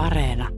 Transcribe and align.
Areena. 0.00 0.48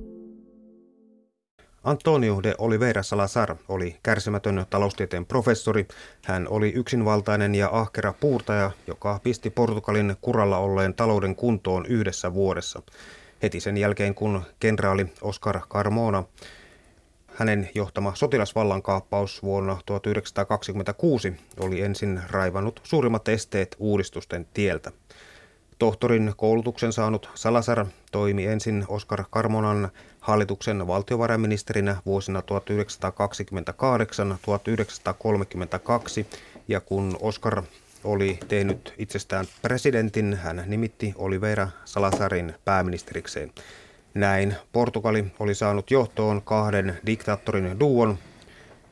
Antonio 1.84 2.42
de 2.42 2.54
Oliveira 2.58 3.02
Salazar 3.02 3.56
oli 3.68 3.96
kärsimätön 4.02 4.66
taloustieteen 4.70 5.26
professori. 5.26 5.86
Hän 6.24 6.48
oli 6.48 6.72
yksinvaltainen 6.72 7.54
ja 7.54 7.68
ahkera 7.72 8.14
puurtaja, 8.20 8.70
joka 8.86 9.20
pisti 9.22 9.50
Portugalin 9.50 10.16
kuralla 10.20 10.58
olleen 10.58 10.94
talouden 10.94 11.36
kuntoon 11.36 11.86
yhdessä 11.86 12.34
vuodessa. 12.34 12.82
Heti 13.42 13.60
sen 13.60 13.76
jälkeen, 13.76 14.14
kun 14.14 14.42
kenraali 14.60 15.06
Oscar 15.22 15.60
Carmona 15.68 16.24
hänen 17.26 17.70
johtama 17.74 18.14
sotilasvallankaappaus 18.14 19.42
vuonna 19.42 19.78
1926 19.86 21.32
oli 21.60 21.80
ensin 21.80 22.20
raivannut 22.30 22.80
suurimmat 22.84 23.28
esteet 23.28 23.76
uudistusten 23.78 24.46
tieltä. 24.54 24.92
Tohtorin 25.82 26.32
koulutuksen 26.36 26.92
saanut 26.92 27.30
Salazar 27.34 27.86
toimi 28.12 28.46
ensin 28.46 28.84
Oskar 28.88 29.24
Karmonan 29.30 29.88
hallituksen 30.20 30.86
valtiovarainministerinä 30.86 31.96
vuosina 32.06 32.40
1928-1932 32.40 32.44
ja 36.68 36.80
kun 36.80 37.16
Oskar 37.20 37.62
oli 38.04 38.38
tehnyt 38.48 38.94
itsestään 38.98 39.46
presidentin, 39.62 40.34
hän 40.34 40.64
nimitti 40.66 41.14
Oliveira 41.16 41.68
Salazarin 41.84 42.54
pääministerikseen. 42.64 43.52
Näin 44.14 44.56
Portugali 44.72 45.24
oli 45.38 45.54
saanut 45.54 45.90
johtoon 45.90 46.42
kahden 46.42 46.98
diktaattorin 47.06 47.80
duon, 47.80 48.18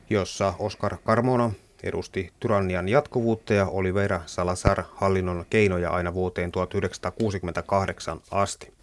jossa 0.09 0.53
Oscar 0.59 0.97
Carmona 1.05 1.51
edusti 1.83 2.31
tyrannian 2.39 2.89
jatkuvuutta 2.89 3.53
ja 3.53 3.65
Oliveira 3.65 4.21
Salazar 4.25 4.83
hallinnon 4.93 5.45
keinoja 5.49 5.89
aina 5.89 6.13
vuoteen 6.13 6.51
1968 6.51 8.19
asti. 8.31 8.73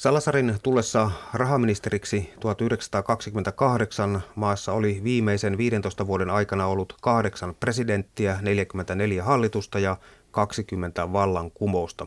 Salasarin 0.00 0.54
tullessa 0.62 1.10
rahaministeriksi 1.34 2.30
1928 2.40 4.22
maassa 4.34 4.72
oli 4.72 5.00
viimeisen 5.04 5.58
15 5.58 6.06
vuoden 6.06 6.30
aikana 6.30 6.66
ollut 6.66 6.96
kahdeksan 7.00 7.54
presidenttiä, 7.60 8.38
44 8.42 9.22
hallitusta 9.22 9.78
ja 9.78 9.96
20 10.30 11.12
vallankumousta. 11.12 12.06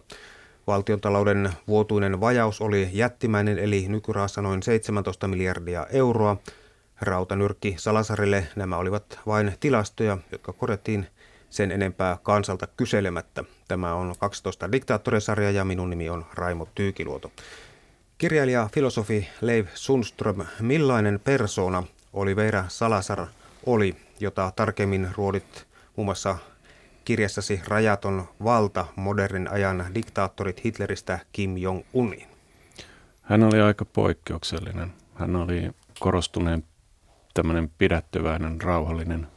Valtiontalouden 0.68 1.50
vuotuinen 1.68 2.22
vajaus 2.22 2.62
oli 2.62 2.90
jättimäinen 2.94 3.60
eli 3.60 3.86
nykyrahassa 3.88 4.42
noin 4.42 4.64
17 4.64 5.28
miljardia 5.28 5.88
euroa. 5.92 6.38
Rautanyrkki 7.04 7.76
Salasarille 7.78 8.48
nämä 8.56 8.78
olivat 8.78 9.20
vain 9.26 9.54
tilastoja, 9.60 10.18
jotka 10.32 10.54
korjattiin 10.54 11.08
sen 11.50 11.72
enempää 11.72 12.18
kansalta 12.24 12.68
kyselemättä. 12.68 13.44
Tämä 13.68 13.94
on 13.94 14.16
12 14.20 14.72
diktaattorisarja 14.72 15.52
ja 15.52 15.66
minun 15.66 15.90
nimi 15.90 16.10
on 16.10 16.26
Raimo 16.34 16.68
Tyykiluoto. 16.76 17.32
Kirjailija 18.18 18.70
filosofi 18.74 19.28
Leif 19.42 19.70
Sundström, 19.74 20.46
millainen 20.60 21.20
persona 21.24 21.84
Oliveira 22.14 22.66
Salasar 22.68 23.28
oli, 23.66 23.96
jota 24.20 24.52
tarkemmin 24.56 25.10
ruodit 25.18 25.68
muun 25.96 26.06
muassa 26.06 26.38
kirjassasi 27.06 27.62
Rajaton 27.68 28.30
valta, 28.44 28.86
modernin 28.96 29.52
ajan 29.52 29.86
diktaattorit 29.96 30.66
Hitleristä 30.66 31.20
Kim 31.32 31.56
Jong-uniin? 31.58 32.28
Hän 33.22 33.44
oli 33.44 33.62
aika 33.62 33.86
poikkeuksellinen. 33.86 34.94
Hän 35.16 35.36
oli 35.36 35.72
korostuneen 36.00 36.64
tämmöinen 37.34 37.72
pidättyväinen, 37.78 38.62
rauhallinen 38.62 39.28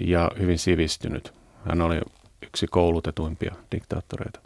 ja 0.00 0.30
hyvin 0.38 0.58
sivistynyt. 0.58 1.34
Hän 1.68 1.80
oli 1.80 2.00
yksi 2.42 2.66
koulutetuimpia 2.66 3.54
diktaattoreita. 3.72 4.40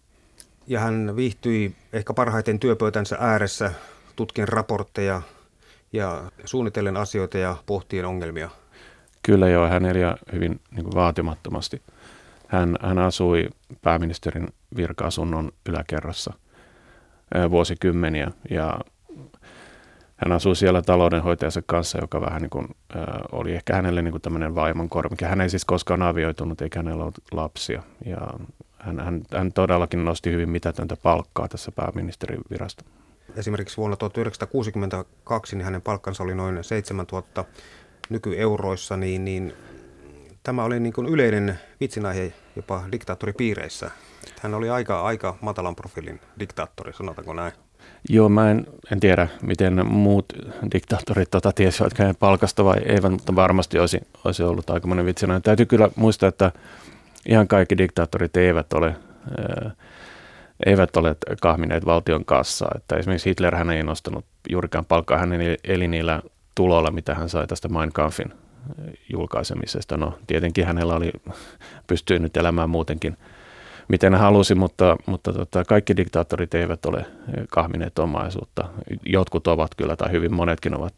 Ja 0.67 0.81
hän 0.81 1.17
viihtyi 1.17 1.77
ehkä 1.93 2.15
parhaiten 2.15 2.61
työpöytänsä 2.61 3.17
ääressä 3.21 3.73
tutkien 4.17 4.49
raportteja 4.49 5.23
ja 5.93 6.31
suunnitellen 6.45 6.97
asioita 6.97 7.39
ja 7.39 7.57
pohtien 7.67 8.05
ongelmia. 8.05 8.51
Kyllä 9.23 9.49
joo, 9.49 9.69
hän 9.69 9.85
eli 9.85 9.98
hyvin 10.33 10.61
niin 10.70 10.85
kuin 10.85 10.95
vaatimattomasti. 10.95 11.83
Hän, 12.48 12.77
hän 12.83 12.98
asui 12.98 13.48
pääministerin 13.83 14.48
virka-asunnon 14.77 15.53
yläkerrassa 15.69 16.33
vuosikymmeniä 17.51 18.31
ja 18.51 18.81
hän 20.24 20.33
asui 20.33 20.57
siellä 20.57 20.83
taloudenhoitajansa 20.83 21.62
kanssa, 21.67 21.98
joka 22.01 22.20
vähän 22.20 22.42
niin 22.42 22.51
kuin, 22.51 22.68
äh, 22.96 23.02
oli 23.33 23.55
ehkä 23.55 23.77
hänelle 23.77 24.02
niin 24.02 24.12
kuin 24.12 24.23
tämmöinen 24.23 24.55
vaimon 24.55 24.89
kormi. 24.89 25.17
Hän 25.24 25.40
ei 25.40 25.51
siis 25.51 25.64
koskaan 25.64 26.02
avioitunut 26.02 26.61
eikä 26.61 26.79
hänellä 26.79 27.02
ollut 27.02 27.18
lapsia. 27.33 27.83
Ja 28.05 28.18
hän, 28.79 29.01
hän, 29.01 29.23
hän 29.34 29.52
todellakin 29.52 30.05
nosti 30.05 30.30
hyvin 30.30 30.48
mitätöntä 30.48 30.96
palkkaa 30.96 31.48
tässä 31.48 31.73
pääministerin 31.73 32.40
virasta. 32.51 32.84
Esimerkiksi 33.36 33.77
vuonna 33.77 33.96
1962 33.96 35.57
niin 35.57 35.64
hänen 35.64 35.83
palkkansa 35.83 36.23
oli 36.23 36.34
noin 36.34 36.64
7000 36.64 37.45
nykyeuroissa, 38.08 38.96
niin, 38.96 39.24
niin 39.24 39.52
tämä 40.42 40.64
oli 40.64 40.80
niin 40.80 40.92
kuin 40.92 41.07
yleinen 41.07 41.58
vitsinaihe 41.80 42.33
jopa 42.57 42.83
diktaattoripiireissä. 42.92 43.90
Hän 44.40 44.55
oli 44.55 44.70
aika, 44.70 45.01
aika 45.01 45.36
matalan 45.40 45.77
profiilin 45.77 46.20
diktaattori, 46.39 46.92
sanotaanko 46.92 47.34
näin. 47.34 47.52
Joo, 48.08 48.28
mä 48.28 48.50
en, 48.50 48.67
en 48.92 49.00
tiedä, 49.00 49.28
miten 49.42 49.86
muut 49.86 50.33
diktaattorit 50.74 51.30
tota 51.30 51.52
tiesivät 51.52 51.98
hänen 51.98 52.17
palkasta 52.17 52.64
vai 52.64 52.78
eivät, 52.86 53.12
mutta 53.12 53.34
varmasti 53.34 53.78
olisi, 53.78 54.00
olisi 54.24 54.42
ollut 54.42 54.70
aikamoinen 54.70 55.06
vitsinainen. 55.06 55.42
Täytyy 55.42 55.67
kyllä 55.67 55.89
muistaa, 55.96 56.28
että 56.28 56.52
ihan 57.28 57.48
kaikki 57.48 57.78
diktaattorit 57.78 58.36
eivät 58.36 58.72
ole, 58.72 58.96
eivät 60.67 60.96
ole 60.96 61.17
kahmineet 61.40 61.86
valtion 61.86 62.24
kassaa. 62.24 62.72
Että 62.77 62.96
esimerkiksi 62.96 63.30
Hitler 63.30 63.56
hän 63.56 63.70
ei 63.70 63.83
nostanut 63.83 64.24
juurikaan 64.51 64.84
palkkaa, 64.84 65.18
hän 65.18 65.33
eli 65.64 65.89
niillä 65.89 66.22
tuloilla, 66.55 66.90
mitä 66.90 67.14
hän 67.14 67.28
sai 67.28 67.46
tästä 67.46 67.68
Mein 67.68 67.92
Kampfin 67.92 68.33
julkaisemisesta. 69.12 69.96
No 69.96 70.18
tietenkin 70.27 70.66
hänellä 70.66 70.95
oli, 70.95 71.12
pystyy 71.86 72.18
nyt 72.18 72.36
elämään 72.36 72.70
muutenkin– 72.70 73.16
miten 73.89 74.14
halusi, 74.14 74.55
mutta, 74.55 74.96
mutta 75.06 75.33
tota, 75.33 75.64
kaikki 75.64 75.96
diktaattorit 75.96 76.55
eivät 76.55 76.86
ole 76.86 77.06
kahmineet 77.50 77.98
omaisuutta. 77.98 78.68
Jotkut 79.06 79.46
ovat 79.46 79.70
kyllä, 79.77 79.96
tai 79.96 80.12
hyvin 80.12 80.34
monetkin 80.34 80.77
ovat. 80.77 80.92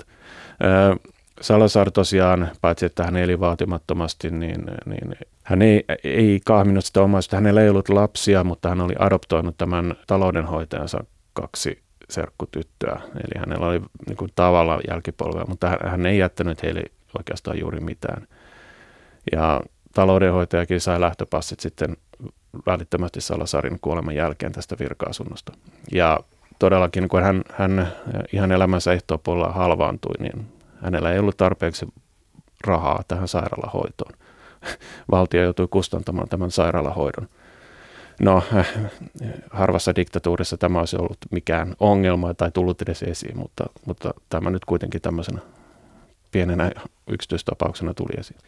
Salazar 1.41 1.91
tosiaan, 1.91 2.51
paitsi 2.61 2.87
että 2.87 3.05
hän 3.05 3.17
eli 3.17 3.41
vaatimattomasti, 3.41 4.31
niin, 4.31 4.65
niin 4.87 5.17
hän 5.43 5.63
ei, 5.63 5.85
ei 6.05 6.41
kahminut 6.45 6.85
sitä 6.85 7.03
omaisuutta. 7.03 7.37
Hänellä 7.37 7.63
ei 7.63 7.71
ollut 7.71 7.89
lapsia, 7.89 8.45
mutta 8.45 8.69
hän 8.69 8.81
oli 8.81 8.95
adoptoinut 8.99 9.59
tämän 9.59 9.95
taloudenhoitajansa 10.07 11.05
kaksi 11.33 11.83
serkkutyttöä. 12.11 13.01
Eli 13.15 13.41
hänellä 13.41 13.67
oli 13.67 13.81
niin 14.07 14.17
kuin, 14.17 14.31
tavalla 14.35 14.81
jälkipolvea, 14.89 15.45
mutta 15.49 15.69
hän, 15.69 15.79
hän 15.85 16.07
ei 16.07 16.19
jättänyt 16.19 16.63
heille 16.63 16.83
oikeastaan 17.19 17.61
juuri 17.61 17.81
mitään. 17.81 18.27
Ja 19.33 19.61
taloudenhoitajakin 19.95 20.81
sai 20.81 21.01
lähtöpassit 21.01 21.61
sitten 21.61 21.97
välittömästi 22.67 23.21
Salasarin 23.21 23.79
kuoleman 23.81 24.15
jälkeen 24.15 24.53
tästä 24.53 24.77
virka-asunnosta. 24.81 25.53
Ja 25.93 26.21
todellakin, 26.59 27.09
kun 27.09 27.23
hän, 27.23 27.43
hän 27.53 27.93
ihan 28.33 28.53
elämänsä 28.53 28.93
ehtoopuolella 28.93 29.53
halvaantui, 29.53 30.15
niin 30.19 30.47
hänellä 30.83 31.13
ei 31.13 31.19
ollut 31.19 31.37
tarpeeksi 31.37 31.87
rahaa 32.67 33.03
tähän 33.09 33.29
sairaalahoitoon. 33.29 34.13
Valtio 35.11 35.43
joutui 35.43 35.69
kustantamaan 35.71 36.29
tämän 36.29 36.51
sairaalahoidon. 36.51 37.29
No, 38.21 38.43
harvassa 39.51 39.95
diktatuurissa 39.97 40.57
tämä 40.57 40.79
olisi 40.79 40.97
ollut 40.97 41.19
mikään 41.31 41.75
ongelma 41.81 42.35
tai 42.35 42.51
tullut 42.51 42.83
edes 42.83 43.03
esiin, 43.03 43.39
mutta, 43.39 43.65
mutta 43.87 44.15
tämä 44.29 44.51
nyt 44.51 44.65
kuitenkin 44.65 45.01
tämmöisenä 45.01 45.39
pienenä 46.33 46.71
yksityistapauksena 47.07 47.95
tuli 47.95 48.21
esiin. 48.21 48.41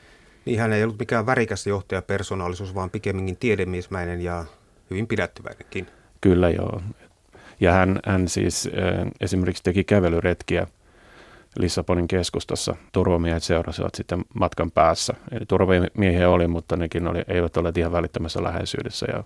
Niin 0.48 0.60
hän 0.60 0.72
ei 0.72 0.82
ollut 0.82 0.98
mikään 0.98 1.26
värikäs 1.26 1.66
johtajapersoonallisuus, 1.66 2.74
vaan 2.74 2.90
pikemminkin 2.90 3.36
tiedemiesmäinen 3.36 4.20
ja 4.20 4.44
hyvin 4.90 5.06
pidättyväinenkin. 5.06 5.86
Kyllä 6.20 6.50
joo. 6.50 6.82
Ja 7.60 7.72
hän, 7.72 8.00
hän 8.06 8.28
siis 8.28 8.66
äh, 8.66 9.08
esimerkiksi 9.20 9.62
teki 9.62 9.84
kävelyretkiä 9.84 10.66
Lissabonin 11.58 12.08
keskustassa. 12.08 12.76
Turvamiehet 12.92 13.42
seurasivat 13.42 13.94
sitten 13.94 14.24
matkan 14.34 14.70
päässä. 14.70 15.14
Eli 15.32 15.46
turvamiehiä 15.48 16.30
oli, 16.30 16.48
mutta 16.48 16.76
nekin 16.76 17.08
oli, 17.08 17.22
eivät 17.28 17.56
ole 17.56 17.72
ihan 17.76 17.92
välittömässä 17.92 18.42
läheisyydessä. 18.42 19.06
Ja 19.12 19.24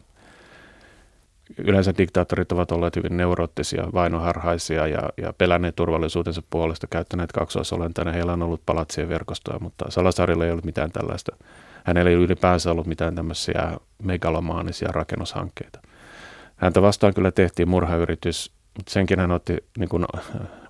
yleensä 1.59 1.95
diktaattorit 1.99 2.53
ovat 2.53 2.73
olleet 2.73 2.97
hyvin 2.97 3.17
neuroottisia, 3.17 3.89
vainoharhaisia 3.95 4.87
ja, 4.87 5.03
ja 5.17 5.33
pelänneet 5.39 5.77
turvallisuutensa 5.77 6.43
puolesta, 6.51 6.87
käyttäneet 6.87 7.33
kaksoisolentana. 7.33 8.13
Heillä 8.13 8.33
on 8.33 8.43
ollut 8.43 8.63
palatsien 8.67 9.09
verkostoa, 9.09 9.59
mutta 9.59 9.85
Salasarilla 9.89 10.45
ei 10.45 10.51
ollut 10.51 10.65
mitään 10.65 10.93
tällaista. 10.93 11.37
Hänellä 11.85 12.11
ei 12.11 12.17
ylipäänsä 12.17 12.71
ollut 12.71 12.87
mitään 12.87 13.15
tämmöisiä 13.15 13.73
megalomaanisia 14.03 14.89
rakennushankkeita. 14.93 15.81
Häntä 16.57 16.83
vastaan 16.83 17.15
kyllä 17.15 17.31
tehtiin 17.31 17.69
murhayritys, 17.69 18.53
mutta 18.77 18.93
senkin 18.93 19.21
hän 19.21 19.31
otti 19.31 19.57
niin 19.79 19.89
kuin, 19.89 20.05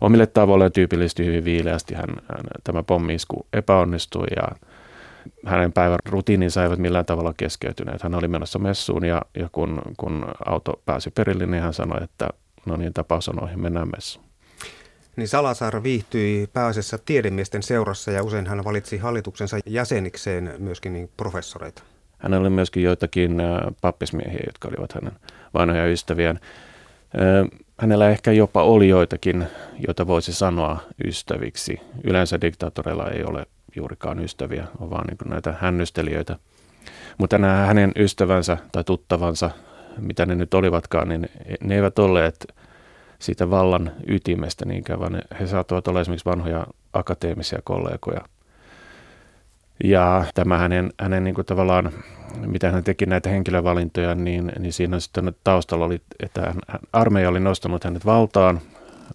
omille 0.01 0.27
tavoilleen 0.27 0.73
tyypillisesti 0.73 1.27
hyvin 1.27 1.45
viileästi. 1.45 1.95
Hän, 1.95 2.09
hän, 2.09 2.45
tämä 2.65 2.83
pommiisku 2.83 3.47
epäonnistui 3.53 4.27
ja 4.37 4.72
hänen 5.47 5.73
päivän 5.73 5.99
rutiininsa 6.09 6.63
eivät 6.63 6.79
millään 6.79 7.07
tavalla 7.07 7.35
keskeytyneet. 7.37 8.03
Hän 8.03 8.15
oli 8.15 8.29
menossa 8.29 8.59
messuun 8.59 9.05
ja, 9.05 9.23
ja 9.39 9.49
kun, 9.53 9.83
kun 9.97 10.27
auto 10.47 10.83
pääsi 10.87 11.11
perille, 11.11 11.47
niin 11.47 11.63
hän 11.63 11.75
sanoi, 11.75 12.05
että 12.05 12.29
no 12.67 12.77
niin, 12.77 12.93
tapaus 12.93 13.29
on 13.29 13.43
ohi, 13.45 13.57
mennään 13.57 13.89
messuun. 13.97 14.27
Niin 15.17 15.29
Salasaar 15.29 15.83
viihtyi 15.83 16.47
pääasiassa 16.53 16.99
tiedemiesten 16.99 17.63
seurassa 17.63 18.11
ja 18.11 18.23
usein 18.23 18.47
hän 18.47 18.65
valitsi 18.65 18.99
hallituksensa 18.99 19.59
jäsenikseen 19.67 20.55
myöskin 20.59 20.93
niin 20.93 21.11
professoreita. 21.17 21.83
Hänellä 22.19 22.43
oli 22.43 22.51
myöskin 22.51 22.83
joitakin 22.83 23.43
pappismiehiä, 23.81 24.43
jotka 24.47 24.69
olivat 24.69 24.93
hänen 24.93 25.13
vanhoja 25.55 25.87
ystäviään. 25.87 26.41
Hänellä 27.83 28.11
ehkä 28.11 28.33
jopa 28.33 28.63
oli 28.63 28.89
joitakin, 28.89 29.47
joita 29.87 30.07
voisi 30.07 30.33
sanoa 30.33 30.79
ystäviksi. 31.05 31.81
Yleensä 32.05 32.41
diktaattoreilla 32.41 33.11
ei 33.11 33.25
ole 33.25 33.47
juurikaan 33.77 34.19
ystäviä, 34.19 34.67
on 34.81 34.91
vaan 34.91 35.05
niin 35.07 35.31
näitä 35.31 35.55
hännystelijöitä. 35.61 36.37
Mutta 37.19 37.39
nämä 37.39 37.67
hänen 37.67 37.93
ystävänsä 37.97 38.57
tai 38.73 38.85
tuttavansa, 38.85 39.51
mitä 39.99 40.27
ne 40.27 40.35
nyt 40.35 40.55
olivatkaan, 40.55 41.09
niin 41.09 41.29
ne 41.65 41.75
eivät 41.75 41.99
olleet 41.99 42.55
siitä 43.19 43.51
vallan 43.51 43.93
ytimestä 44.07 44.65
niinkään, 44.65 45.01
vaan 45.01 45.23
he 45.41 45.47
saattoivat 45.47 45.89
olla 45.89 46.01
esimerkiksi 46.01 46.31
vanhoja 46.31 46.67
akateemisia 46.93 47.59
kollegoja. 47.65 48.21
Ja 49.85 50.25
tämä 50.35 50.59
hänen, 50.59 50.93
hänen 51.01 51.25
niin 51.25 51.35
kuin 51.35 51.47
tavallaan, 51.47 51.93
mitä 52.47 52.71
hän 52.71 52.85
teki 52.85 53.07
näitä 53.07 53.29
henkilövalintoja, 53.29 54.15
niin, 54.15 54.53
niin 54.59 54.73
siinä 54.73 55.01
sitten 55.01 55.35
taustalla 55.45 55.85
oli, 55.85 56.01
että 56.23 56.41
hän, 56.41 56.81
armeija 56.93 57.29
oli 57.29 57.41
nostanut 57.41 57.85
hänet 57.85 58.07
valtaan, 58.07 58.61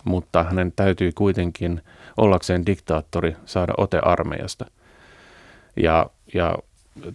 mutta 0.03 0.43
hänen 0.43 0.73
täytyi 0.75 1.11
kuitenkin 1.11 1.81
ollakseen 2.17 2.65
diktaattori 2.65 3.35
saada 3.45 3.73
ote 3.77 3.99
armeijasta. 3.99 4.65
Ja, 5.75 6.09
ja 6.33 6.55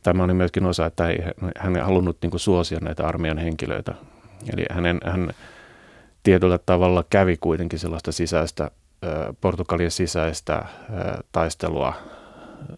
tämä 0.02 0.24
oli 0.24 0.34
myöskin 0.34 0.66
osa, 0.66 0.86
että 0.86 1.04
hän 1.58 1.76
ei 1.76 1.82
halunnut 1.82 2.16
niin 2.22 2.30
kuin 2.30 2.40
suosia 2.40 2.78
näitä 2.82 3.06
armeijan 3.06 3.38
henkilöitä. 3.38 3.94
Eli 4.52 4.64
hänen, 4.70 5.00
hän 5.04 5.30
tietyllä 6.22 6.58
tavalla 6.58 7.04
kävi 7.10 7.36
kuitenkin 7.36 7.78
sellaista 7.78 8.12
sisäistä, 8.12 8.70
Portugalien 9.40 9.90
sisäistä 9.90 10.64
taistelua 11.32 11.94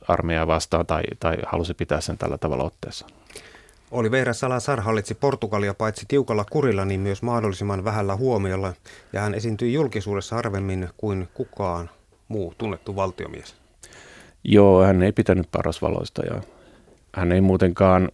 armeijaa 0.08 0.46
vastaan 0.46 0.86
tai, 0.86 1.02
tai 1.20 1.36
halusi 1.46 1.74
pitää 1.74 2.00
sen 2.00 2.18
tällä 2.18 2.38
tavalla 2.38 2.64
otteessa. 2.64 3.06
Oliveira 3.90 4.32
Salazar 4.32 4.80
hallitsi 4.80 5.14
Portugalia 5.14 5.74
paitsi 5.74 6.04
tiukalla 6.08 6.44
kurilla, 6.50 6.84
niin 6.84 7.00
myös 7.00 7.22
mahdollisimman 7.22 7.84
vähällä 7.84 8.16
huomiolla, 8.16 8.72
ja 9.12 9.20
hän 9.20 9.34
esiintyi 9.34 9.72
julkisuudessa 9.72 10.36
harvemmin 10.36 10.88
kuin 10.96 11.28
kukaan 11.34 11.90
muu 12.28 12.54
tunnettu 12.58 12.96
valtiomies. 12.96 13.54
Joo, 14.44 14.84
hän 14.84 15.02
ei 15.02 15.12
pitänyt 15.12 15.48
parasvaloista 15.52 16.22
ja 16.26 16.40
hän 17.14 17.32
ei 17.32 17.40
muutenkaan, 17.40 18.08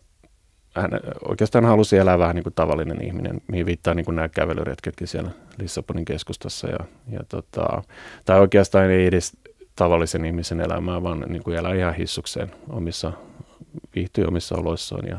hän 0.77 0.91
oikeastaan 1.29 1.65
halusi 1.65 1.97
elää 1.97 2.19
vähän 2.19 2.35
niin 2.35 2.43
kuin 2.43 2.55
tavallinen 2.55 3.05
ihminen, 3.05 3.41
mihin 3.49 3.67
viittaa 3.67 3.95
niin 3.95 4.05
kuin 4.05 4.17
nämä 4.17 4.29
kävelyretketkin 4.29 5.09
siellä 5.09 5.31
Lissabonin 5.59 6.05
keskustassa. 6.05 6.69
Ja, 6.69 6.79
ja 7.11 7.21
tota, 7.29 7.83
tai 8.25 8.41
oikeastaan 8.41 8.91
ei 8.91 9.07
edes 9.07 9.37
tavallisen 9.81 10.25
ihmisen 10.25 10.61
elämää, 10.61 11.03
vaan 11.03 11.25
niin 11.29 11.43
kuin 11.43 11.57
elää 11.57 11.75
ihan 11.75 11.95
hissukseen 11.95 12.51
omissa, 12.71 13.13
viihtyy 13.95 14.25
omissa 14.25 14.57
oloissaan. 14.57 15.09
Ja 15.09 15.19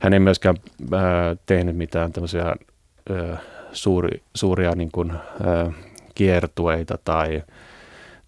hän 0.00 0.12
ei 0.12 0.20
myöskään 0.20 0.56
ää, 0.92 1.36
tehnyt 1.46 1.76
mitään 1.76 2.12
tämmöisiä 2.12 2.44
ää, 2.44 3.38
suuri, 3.72 4.22
suuria 4.34 4.72
niin 4.74 4.92
kuin, 4.92 5.12
ää, 5.12 5.72
kiertueita 6.14 6.98
tai, 7.04 7.42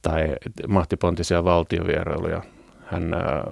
tai 0.02 0.34
mahtipontisia 0.68 1.44
valtiovierailuja. 1.44 2.42
Hän 2.84 3.14
ää, 3.14 3.50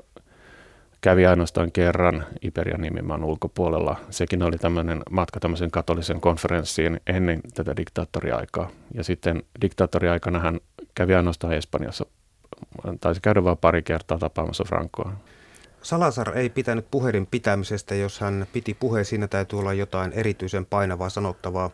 kävi 1.01 1.27
ainoastaan 1.27 1.73
kerran 1.73 2.25
Iberian 2.43 2.81
nimimaan 2.81 3.25
ulkopuolella. 3.25 3.97
Sekin 4.11 4.43
oli 4.43 4.59
tämmöinen 4.59 5.03
matka 5.11 5.41
tämmöisen 5.41 5.71
katolisen 5.71 6.21
konferenssiin 6.21 7.01
ennen 7.07 7.41
tätä 7.55 7.77
diktaattoriaikaa. 7.77 8.71
Ja 8.95 9.05
sitten 9.05 9.43
diktaattoriaikana 9.63 10.39
hän 10.39 10.61
kävi 10.95 11.15
ainoastaan 11.15 11.53
Espanjassa. 11.53 12.07
Taisi 13.01 13.21
käydä 13.21 13.45
vain 13.45 13.59
pari 13.59 13.83
kertaa 13.83 14.19
tapaamassa 14.19 14.65
Francoa. 14.65 15.13
Salazar 15.83 16.39
ei 16.39 16.51
pitänyt 16.51 16.87
puheiden 16.91 17.27
pitämisestä, 17.27 17.95
jos 17.95 18.21
hän 18.21 18.47
piti 18.53 18.75
puheen, 18.75 19.05
siinä 19.05 19.29
täytyy 19.29 19.59
olla 19.59 19.73
jotain 19.73 20.13
erityisen 20.13 20.67
painavaa 20.67 21.09
sanottavaa, 21.09 21.71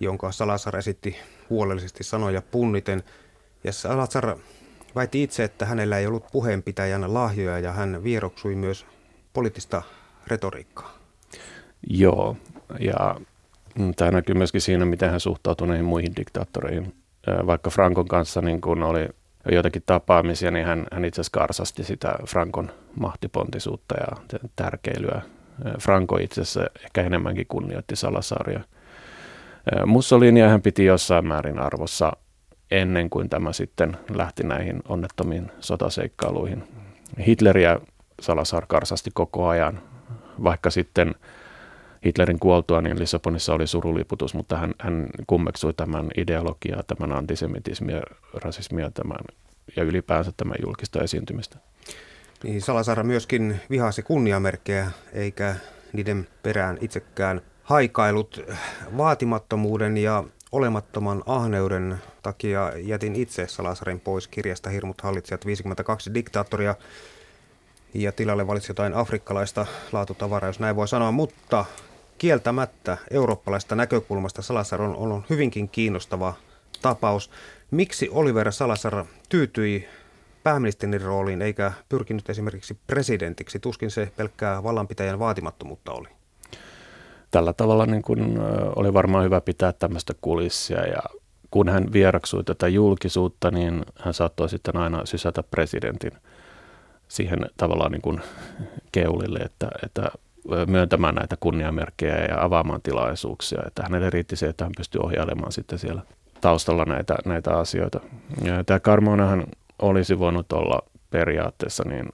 jonka 0.00 0.32
Salazar 0.32 0.76
esitti 0.76 1.16
huolellisesti 1.50 2.04
sanoja 2.04 2.42
punniten. 2.42 3.02
Ja 3.64 3.72
Salazar 3.72 4.36
väitti 4.94 5.22
itse, 5.22 5.44
että 5.44 5.66
hänellä 5.66 5.98
ei 5.98 6.06
ollut 6.06 6.26
puheenpitäjän 6.32 7.14
lahjoja 7.14 7.58
ja 7.58 7.72
hän 7.72 8.04
vieroksui 8.04 8.54
myös 8.54 8.86
poliittista 9.32 9.82
retoriikkaa. 10.26 10.98
Joo, 11.90 12.36
ja 12.80 13.20
tämä 13.96 14.10
näkyy 14.10 14.34
myöskin 14.34 14.60
siinä, 14.60 14.84
miten 14.84 15.10
hän 15.10 15.20
suhtautui 15.20 15.68
näihin 15.68 15.84
muihin 15.84 16.16
diktaattoreihin. 16.16 16.94
Vaikka 17.46 17.70
Frankon 17.70 18.08
kanssa 18.08 18.42
niin 18.42 18.60
kun 18.60 18.82
oli 18.82 19.08
joitakin 19.52 19.82
tapaamisia, 19.86 20.50
niin 20.50 20.66
hän, 20.66 20.86
hän 20.92 21.04
itse 21.04 21.20
asiassa 21.20 21.40
karsasti 21.40 21.84
sitä 21.84 22.14
Frankon 22.28 22.70
mahtipontisuutta 23.00 23.94
ja 24.00 24.38
tärkeilyä. 24.56 25.22
Franco 25.80 26.16
itse 26.16 26.40
asiassa 26.40 26.66
ehkä 26.84 27.02
enemmänkin 27.02 27.46
kunnioitti 27.48 27.96
Salasaria. 27.96 28.60
Mussolinia 29.86 30.48
hän 30.48 30.62
piti 30.62 30.84
jossain 30.84 31.26
määrin 31.26 31.58
arvossa 31.58 32.12
ennen 32.70 33.10
kuin 33.10 33.28
tämä 33.28 33.52
sitten 33.52 33.96
lähti 34.14 34.42
näihin 34.42 34.82
onnettomiin 34.88 35.50
sotaseikkailuihin. 35.60 36.62
Hitleriä 37.26 37.80
Salazar 38.20 38.66
karsasti 38.68 39.10
koko 39.14 39.48
ajan, 39.48 39.80
vaikka 40.44 40.70
sitten 40.70 41.14
Hitlerin 42.06 42.38
kuoltua, 42.38 42.80
niin 42.80 42.98
Lissabonissa 42.98 43.54
oli 43.54 43.66
suruliputus, 43.66 44.34
mutta 44.34 44.56
hän, 44.56 44.74
hän 44.78 45.06
kummeksui 45.26 45.74
tämän 45.74 46.10
ideologiaa, 46.16 46.82
tämän 46.82 47.12
antisemitismia, 47.12 48.00
rasismia 48.34 48.90
tämän, 48.90 49.18
ja 49.76 49.82
ylipäänsä 49.82 50.32
tämän 50.36 50.56
julkista 50.64 51.02
esiintymistä. 51.02 51.58
Niin, 52.42 52.62
Salazar 52.62 53.02
myöskin 53.02 53.60
vihasi 53.70 54.02
kunniamerkkejä, 54.02 54.90
eikä 55.12 55.56
niiden 55.92 56.28
perään 56.42 56.78
itsekään 56.80 57.40
haikailut 57.62 58.44
vaatimattomuuden 58.96 59.96
ja 59.96 60.24
olemattoman 60.52 61.22
ahneuden 61.26 61.96
takia 62.22 62.72
jätin 62.76 63.16
itse 63.16 63.48
Salasarin 63.48 64.00
pois 64.00 64.28
kirjasta 64.28 64.70
Hirmut 64.70 65.00
hallitsijat 65.00 65.46
52 65.46 66.14
diktaattoria 66.14 66.74
ja 67.94 68.12
tilalle 68.12 68.46
valitsi 68.46 68.70
jotain 68.70 68.94
afrikkalaista 68.94 69.66
laatutavaraa, 69.92 70.48
jos 70.48 70.60
näin 70.60 70.76
voi 70.76 70.88
sanoa, 70.88 71.12
mutta 71.12 71.64
kieltämättä 72.18 72.98
eurooppalaista 73.10 73.74
näkökulmasta 73.74 74.42
Salasar 74.42 74.82
on 74.82 74.96
ollut 74.96 75.30
hyvinkin 75.30 75.68
kiinnostava 75.68 76.34
tapaus. 76.82 77.30
Miksi 77.70 78.08
Oliver 78.12 78.52
Salasar 78.52 79.04
tyytyi 79.28 79.88
pääministerin 80.42 81.00
rooliin 81.00 81.42
eikä 81.42 81.72
pyrkinyt 81.88 82.30
esimerkiksi 82.30 82.78
presidentiksi? 82.86 83.58
Tuskin 83.58 83.90
se 83.90 84.12
pelkkää 84.16 84.62
vallanpitäjän 84.62 85.18
vaatimattomuutta 85.18 85.92
oli 85.92 86.08
tällä 87.30 87.52
tavalla 87.52 87.86
niin 87.86 88.02
kuin, 88.02 88.38
oli 88.76 88.94
varmaan 88.94 89.24
hyvä 89.24 89.40
pitää 89.40 89.72
tämmöistä 89.72 90.14
kulissia 90.20 90.86
ja 90.86 91.02
kun 91.50 91.68
hän 91.68 91.92
vieraksui 91.92 92.44
tätä 92.44 92.68
julkisuutta, 92.68 93.50
niin 93.50 93.84
hän 93.98 94.14
saattoi 94.14 94.48
sitten 94.48 94.76
aina 94.76 95.06
sysätä 95.06 95.42
presidentin 95.42 96.12
siihen 97.08 97.38
tavallaan 97.56 97.92
niin 97.92 98.02
kuin 98.02 98.20
keulille, 98.92 99.38
että, 99.38 99.68
että 99.82 100.10
myöntämään 100.66 101.14
näitä 101.14 101.36
kunniamerkkejä 101.40 102.24
ja 102.24 102.44
avaamaan 102.44 102.82
tilaisuuksia. 102.82 103.62
Että 103.66 103.82
hänelle 103.82 104.10
riitti 104.10 104.36
se, 104.36 104.46
että 104.46 104.64
hän 104.64 104.72
pystyi 104.76 105.00
ohjailemaan 105.04 105.52
sitten 105.52 105.78
siellä 105.78 106.02
taustalla 106.40 106.84
näitä, 106.84 107.14
näitä 107.24 107.58
asioita. 107.58 108.00
Ja 108.42 108.64
tämä 108.64 108.80
Carmonahan 108.80 109.46
olisi 109.82 110.18
voinut 110.18 110.52
olla 110.52 110.78
periaatteessa 111.10 111.84
niin 111.88 112.06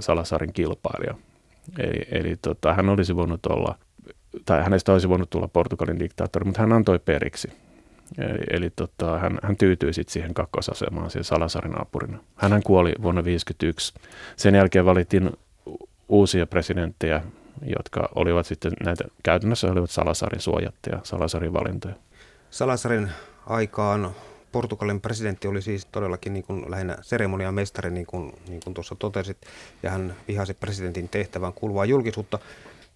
Salasarin 0.00 0.52
kilpailija. 0.52 1.14
Eli, 1.78 2.02
eli 2.10 2.36
tota, 2.42 2.74
hän 2.74 2.88
olisi 2.88 3.16
voinut 3.16 3.46
olla 3.46 3.74
tai 4.44 4.62
hänestä 4.62 4.92
olisi 4.92 5.08
voinut 5.08 5.30
tulla 5.30 5.48
Portugalin 5.48 5.98
diktaattori, 5.98 6.44
mutta 6.44 6.60
hän 6.60 6.72
antoi 6.72 6.98
periksi. 6.98 7.52
Eli, 8.18 8.38
eli 8.50 8.70
tota, 8.70 9.18
hän, 9.18 9.38
hän 9.42 9.56
tyytyi 9.56 9.92
sitten 9.92 10.12
siihen 10.12 10.34
kakkosasemaan, 10.34 11.10
siihen 11.10 11.24
Salasarin 11.24 11.72
naapurina. 11.72 12.18
Hän 12.36 12.62
kuoli 12.62 12.92
vuonna 13.02 13.22
1951. 13.22 13.94
Sen 14.36 14.54
jälkeen 14.54 14.84
valittiin 14.84 15.30
uusia 16.08 16.46
presidenttejä, 16.46 17.22
jotka 17.62 18.08
olivat 18.14 18.46
sitten 18.46 18.72
näitä, 18.84 19.04
käytännössä 19.22 19.72
olivat 19.72 19.90
Salasarin 19.90 20.40
suojattuja, 20.40 21.00
Salasarin 21.02 21.52
valintoja. 21.52 21.94
Salasarin 22.50 23.10
aikaan 23.46 24.10
Portugalin 24.52 25.00
presidentti 25.00 25.48
oli 25.48 25.62
siis 25.62 25.86
todellakin 25.86 26.32
niin 26.32 26.44
kuin 26.44 26.70
lähinnä 26.70 26.96
seremoniamestari, 27.02 27.90
niin 27.90 28.06
kuin, 28.06 28.32
niin 28.48 28.60
kuin 28.64 28.74
tuossa 28.74 28.94
totesit, 28.94 29.38
ja 29.82 29.90
hän 29.90 30.14
vihasi 30.28 30.54
presidentin 30.54 31.08
tehtävän 31.08 31.52
kuuluvaa 31.52 31.84
julkisuutta. 31.84 32.38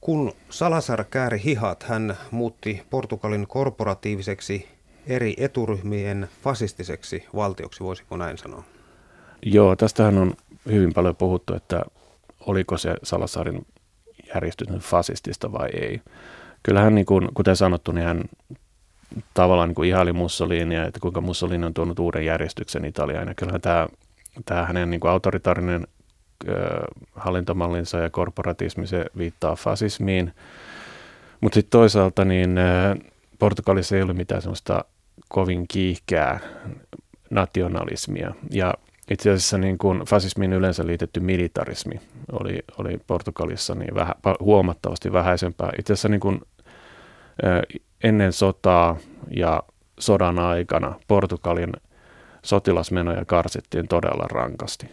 Kun 0.00 0.32
Salazar 0.50 1.04
kääri 1.04 1.40
hihat, 1.44 1.82
hän 1.82 2.16
muutti 2.30 2.82
Portugalin 2.90 3.46
korporatiiviseksi 3.46 4.68
eri 5.06 5.34
eturyhmien 5.38 6.28
fasistiseksi 6.42 7.24
valtioksi, 7.34 7.84
voisiko 7.84 8.16
näin 8.16 8.38
sanoa? 8.38 8.64
Joo, 9.42 9.76
tästähän 9.76 10.18
on 10.18 10.34
hyvin 10.66 10.94
paljon 10.94 11.16
puhuttu, 11.16 11.54
että 11.54 11.82
oliko 12.40 12.78
se 12.78 12.94
Salasarin 13.02 13.66
järjestys 14.34 14.68
fasistista 14.80 15.52
vai 15.52 15.68
ei. 15.80 16.00
Kyllähän, 16.62 16.94
niin 16.94 17.06
kuin, 17.06 17.28
kuten 17.34 17.56
sanottu, 17.56 17.92
niin 17.92 18.06
hän 18.06 18.24
tavallaan 19.34 19.68
niin 19.68 19.74
kuin 19.74 19.88
ihaili 19.88 20.12
Mussolinia, 20.12 20.86
että 20.86 21.00
kuinka 21.00 21.20
Mussolini 21.20 21.66
on 21.66 21.74
tuonut 21.74 21.98
uuden 21.98 22.24
järjestyksen 22.24 22.84
Italiaan. 22.84 23.28
Ja 23.28 23.34
kyllähän 23.34 23.60
tämä, 23.60 23.88
tämä 24.44 24.64
hänen 24.64 24.90
niin 24.90 25.00
kuin 25.00 25.10
autoritaarinen 25.10 25.86
hallintomallinsa 27.14 27.98
ja 27.98 28.10
korporatismi, 28.10 28.86
se 28.86 29.06
viittaa 29.18 29.56
fasismiin. 29.56 30.32
Mutta 31.40 31.54
sitten 31.54 31.70
toisaalta 31.70 32.24
niin 32.24 32.56
Portugalissa 33.38 33.96
ei 33.96 34.02
ole 34.02 34.12
mitään 34.12 34.42
sellaista 34.42 34.84
kovin 35.28 35.68
kiihkää 35.68 36.40
nationalismia. 37.30 38.34
Ja 38.50 38.74
itse 39.10 39.30
asiassa 39.30 39.58
niin 39.58 39.78
kuin 39.78 40.00
fasismiin 40.00 40.52
yleensä 40.52 40.86
liitetty 40.86 41.20
militarismi 41.20 42.00
oli, 42.32 42.58
oli 42.78 43.00
Portugalissa 43.06 43.74
niin 43.74 43.94
vähä, 43.94 44.14
huomattavasti 44.40 45.12
vähäisempää. 45.12 45.72
Itse 45.78 45.92
asiassa 45.92 46.08
niin 46.08 46.20
kuin, 46.20 46.40
ennen 48.04 48.32
sotaa 48.32 48.96
ja 49.36 49.62
sodan 49.98 50.38
aikana 50.38 50.94
Portugalin 51.08 51.72
sotilasmenoja 52.42 53.24
karsittiin 53.24 53.88
todella 53.88 54.24
rankasti. 54.30 54.86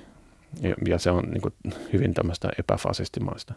Ja, 0.62 0.76
ja 0.88 1.00
se 1.00 1.12
on 1.12 1.24
niin 1.24 1.42
kuin 1.42 1.54
hyvin 1.94 2.14
tämmöistä 2.14 2.50
epäfasistimaista. 2.60 3.54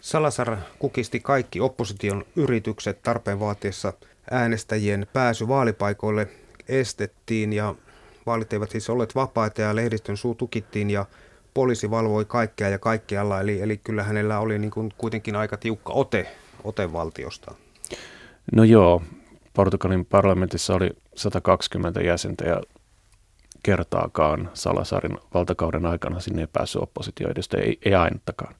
Salasar 0.00 0.56
kukisti 0.78 1.20
kaikki 1.20 1.60
opposition 1.60 2.24
yritykset 2.36 3.02
tarpeen 3.02 3.40
vaatiessa 3.40 3.92
äänestäjien 4.30 5.06
pääsy 5.12 5.48
vaalipaikoille 5.48 6.28
estettiin 6.68 7.52
ja 7.52 7.74
vaalit 8.26 8.52
eivät 8.52 8.70
siis 8.70 8.90
olleet 8.90 9.14
vapaita 9.14 9.60
ja 9.60 9.76
lehdistön 9.76 10.16
suu 10.16 10.34
tukittiin 10.34 10.90
ja 10.90 11.06
poliisi 11.58 11.90
valvoi 11.90 12.24
kaikkea 12.24 12.68
ja 12.68 12.78
kaikkialla. 12.78 13.40
Eli, 13.40 13.60
eli 13.60 13.76
kyllä 13.76 14.02
hänellä 14.02 14.38
oli 14.38 14.58
niin 14.58 14.70
kuin 14.70 14.90
kuitenkin 14.98 15.36
aika 15.36 15.56
tiukka 15.56 15.92
ote, 15.92 16.26
ote 16.64 16.92
valtiosta. 16.92 17.54
No 18.52 18.64
joo, 18.64 19.02
Portugalin 19.54 20.04
parlamentissa 20.04 20.74
oli 20.74 20.90
120 21.14 22.00
jäsentä 22.00 22.44
ja 22.44 22.60
kertaakaan 23.62 24.50
Salasarin 24.54 25.18
valtakauden 25.34 25.86
aikana 25.86 26.20
sinne 26.20 26.42
ei 26.42 26.46
päässyt 26.52 26.82
oppositioidusta, 26.82 27.58
ei, 27.58 27.78
ei 27.84 27.94
ainuttakaan. 27.94 28.54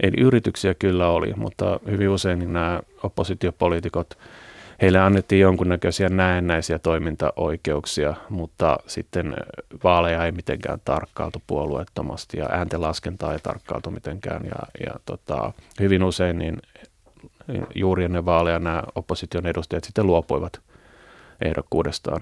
Eli 0.00 0.20
yrityksiä 0.20 0.74
kyllä 0.74 1.08
oli, 1.08 1.32
mutta 1.36 1.80
hyvin 1.90 2.08
usein 2.08 2.38
niin 2.38 2.52
nämä 2.52 2.80
oppositiopoliitikot, 3.02 4.18
heille 4.82 4.98
annettiin 4.98 5.40
jonkunnäköisiä 5.40 6.08
näennäisiä 6.08 6.78
toimintaoikeuksia, 6.78 8.14
mutta 8.28 8.76
sitten 8.86 9.36
vaaleja 9.84 10.24
ei 10.24 10.32
mitenkään 10.32 10.80
tarkkailtu 10.84 11.42
puolueettomasti 11.46 12.38
ja 12.38 12.48
ääntenlaskentaa 12.50 13.32
ei 13.32 13.38
tarkkailtu 13.38 13.90
mitenkään. 13.90 14.44
Ja, 14.44 14.86
ja 14.86 14.94
tota, 15.06 15.52
hyvin 15.80 16.02
usein 16.02 16.38
niin 16.38 16.62
juuri 17.74 18.04
ennen 18.04 18.24
vaaleja 18.24 18.58
nämä 18.58 18.82
opposition 18.94 19.46
edustajat 19.46 19.84
sitten 19.84 20.06
luopuivat 20.06 20.60
ehdokkuudestaan. 21.40 22.20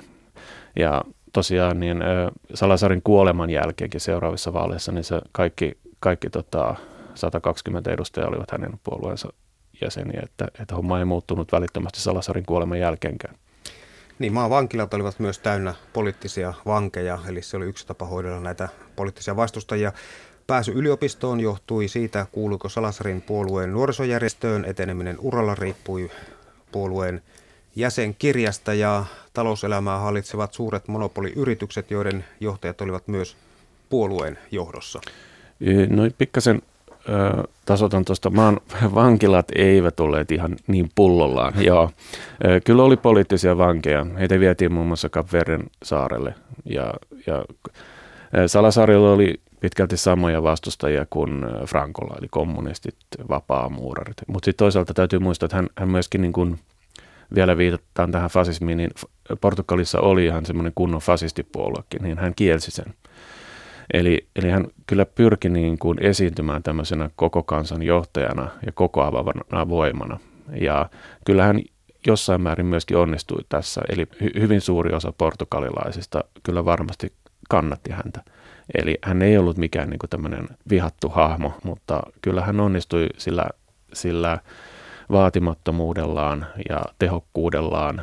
Ja 0.77 1.03
tosiaan 1.33 1.81
niin 1.81 1.99
Salasarin 2.55 3.03
kuoleman 3.03 3.51
jälkeenkin 3.51 4.01
seuraavissa 4.01 4.53
vaaleissa, 4.53 4.93
niin 4.93 5.05
se 5.05 5.21
kaikki, 5.33 5.79
kaikki 6.01 6.31
tota, 6.31 6.75
120 7.15 7.93
edustajaa 7.93 8.29
olivat 8.29 8.51
hänen 8.51 8.73
puolueensa 8.85 9.33
jäseniä, 9.80 10.21
että, 10.25 10.49
että 10.61 10.75
homma 10.75 10.99
ei 10.99 11.04
muuttunut 11.04 11.52
välittömästi 11.52 12.00
Salasarin 12.00 12.47
kuoleman 12.47 12.78
jälkeenkään. 12.78 13.35
Niin, 14.18 14.33
maan 14.33 14.50
vankilat 14.50 14.95
olivat 14.95 15.18
myös 15.18 15.38
täynnä 15.38 15.75
poliittisia 15.92 16.54
vankeja, 16.66 17.18
eli 17.28 17.42
se 17.42 17.56
oli 17.56 17.64
yksi 17.64 17.87
tapa 17.87 18.06
hoidella 18.06 18.40
näitä 18.40 18.68
poliittisia 18.97 19.37
vastustajia. 19.37 19.92
Pääsy 20.47 20.73
yliopistoon 20.73 21.40
johtui 21.40 21.88
siitä, 21.88 22.26
kuuluiko 22.33 22.68
Salasarin 22.68 23.23
puolueen 23.23 23.73
nuorisojärjestöön. 23.73 24.64
Eteneminen 24.64 25.16
uralla 25.18 25.54
riippui 25.54 26.11
puolueen 26.73 27.23
jäsenkirjasta 27.76 28.75
ja 28.75 29.04
talouselämää 29.33 29.99
hallitsevat 29.99 30.54
suuret 30.54 30.88
monopoliyritykset, 30.88 31.90
joiden 31.90 32.25
johtajat 32.40 32.80
olivat 32.80 33.09
myös 33.09 33.37
puolueen 33.88 34.38
johdossa. 34.50 35.00
No 35.90 36.02
pikkasen 36.18 36.62
tasotan 37.67 38.05
tuosta, 38.05 38.31
maan 38.31 38.61
vankilat 38.95 39.47
eivät 39.55 40.01
olleet 40.01 40.33
ihan 40.33 40.57
niin 40.67 40.89
pullollaan. 40.95 41.53
Joo. 41.65 41.91
Kyllä 42.65 42.83
oli 42.83 42.97
poliittisia 42.97 43.59
vankeja. 43.59 44.07
Heitä 44.19 44.41
vietiin 44.41 44.73
muun 44.73 44.87
muassa 44.87 45.09
Kapverden 45.09 45.63
saarelle. 45.83 46.35
Ja, 46.65 46.95
ja 47.27 47.45
Salasaarilla 48.47 49.13
oli 49.13 49.35
pitkälti 49.61 49.97
samoja 49.97 50.43
vastustajia 50.43 51.07
kuin 51.11 51.47
Frankolla, 51.67 52.17
eli 52.19 52.29
kommunistit, 52.31 52.97
vapaamuurarit. 53.29 54.17
Mutta 54.27 54.45
sitten 54.45 54.65
toisaalta 54.65 54.95
täytyy 54.95 55.19
muistaa, 55.19 55.47
että 55.47 55.57
hän, 55.57 55.69
hän 55.79 55.89
myöskin 55.89 56.21
niin 56.21 56.33
kuin, 56.33 56.59
vielä 57.35 57.57
viitataan 57.57 58.13
tähän 58.13 58.31
fasismiin, 58.31 58.79
niin 58.79 58.91
Portugalissa 59.41 60.01
oli 60.01 60.27
ihan 60.27 60.47
semmoinen 60.47 60.73
kunnon 60.75 61.01
fasistipuoluekin, 61.01 62.03
niin 62.03 62.19
hän 62.19 62.35
kielsi 62.35 62.71
sen. 62.71 62.95
Eli, 63.93 64.28
eli 64.37 64.50
hän 64.50 64.66
kyllä 64.87 65.07
pyrki 65.07 65.49
niin 65.49 65.78
kuin 65.78 66.02
esiintymään 66.02 66.62
tämmöisenä 66.62 67.11
koko 67.16 67.43
kansan 67.43 67.83
johtajana 67.83 68.49
ja 68.66 68.73
kokoavana 68.73 69.69
voimana. 69.69 70.19
Ja 70.61 70.90
kyllä 71.25 71.45
hän 71.45 71.61
jossain 72.07 72.40
määrin 72.40 72.66
myöskin 72.66 72.97
onnistui 72.97 73.40
tässä. 73.49 73.81
Eli 73.88 74.07
hy, 74.21 74.31
hyvin 74.40 74.61
suuri 74.61 74.95
osa 74.95 75.12
portugalilaisista 75.19 76.25
kyllä 76.43 76.64
varmasti 76.64 77.12
kannatti 77.49 77.93
häntä. 77.93 78.23
Eli 78.75 78.99
hän 79.02 79.23
ei 79.23 79.38
ollut 79.38 79.57
mikään 79.57 79.90
niin 79.90 79.99
kuin 79.99 80.11
tämmöinen 80.11 80.49
vihattu 80.71 81.09
hahmo, 81.09 81.52
mutta 81.64 82.02
kyllä 82.23 82.40
hän 82.40 82.61
onnistui 82.61 83.07
sillä, 83.19 83.47
sillä 83.93 84.38
vaatimattomuudellaan 85.11 86.47
ja 86.69 86.81
tehokkuudellaan 86.99 88.02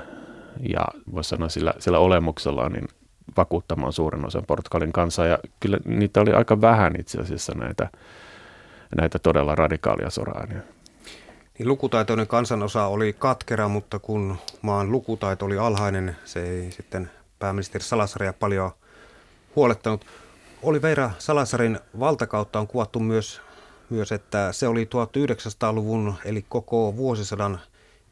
ja 0.70 0.86
voisi 1.14 1.30
sanoa 1.30 1.50
sillä, 1.50 1.74
sillä 1.80 2.00
olemuksellaan 2.00 2.72
niin 2.72 2.88
vakuuttamaan 3.38 3.94
suuren 3.94 4.26
osan 4.26 4.44
Portugalin 4.48 4.94
kanssa. 4.94 5.26
Ja 5.26 5.40
kyllä 5.60 5.78
niitä 5.86 6.22
oli 6.22 6.32
aika 6.32 6.62
vähän 6.62 6.94
itse 7.00 7.22
asiassa 7.22 7.54
näitä, 7.56 7.90
näitä 8.98 9.20
todella 9.20 9.56
radikaalia 9.56 10.10
soraania. 10.10 10.60
Niin 11.60 11.68
lukutaitoinen 11.68 12.28
kansanosa 12.28 12.86
oli 12.86 13.16
katkera, 13.20 13.68
mutta 13.68 14.00
kun 14.00 14.38
maan 14.62 14.92
lukutaito 14.92 15.46
oli 15.46 15.58
alhainen, 15.58 16.16
se 16.26 16.44
ei 16.44 16.72
sitten 16.72 17.12
pääministeri 17.40 17.84
Salasaria 17.84 18.34
paljon 18.34 18.72
huolettanut. 19.56 20.06
Oli 20.64 20.82
Veira 20.82 21.12
Salasarin 21.20 21.80
valtakautta 22.00 22.60
on 22.60 22.68
kuvattu 22.68 23.00
myös, 23.00 23.42
myös, 23.90 24.12
että 24.12 24.52
se 24.52 24.68
oli 24.68 24.84
1900-luvun 24.86 26.14
eli 26.26 26.46
koko 26.50 26.96
vuosisadan 26.96 27.60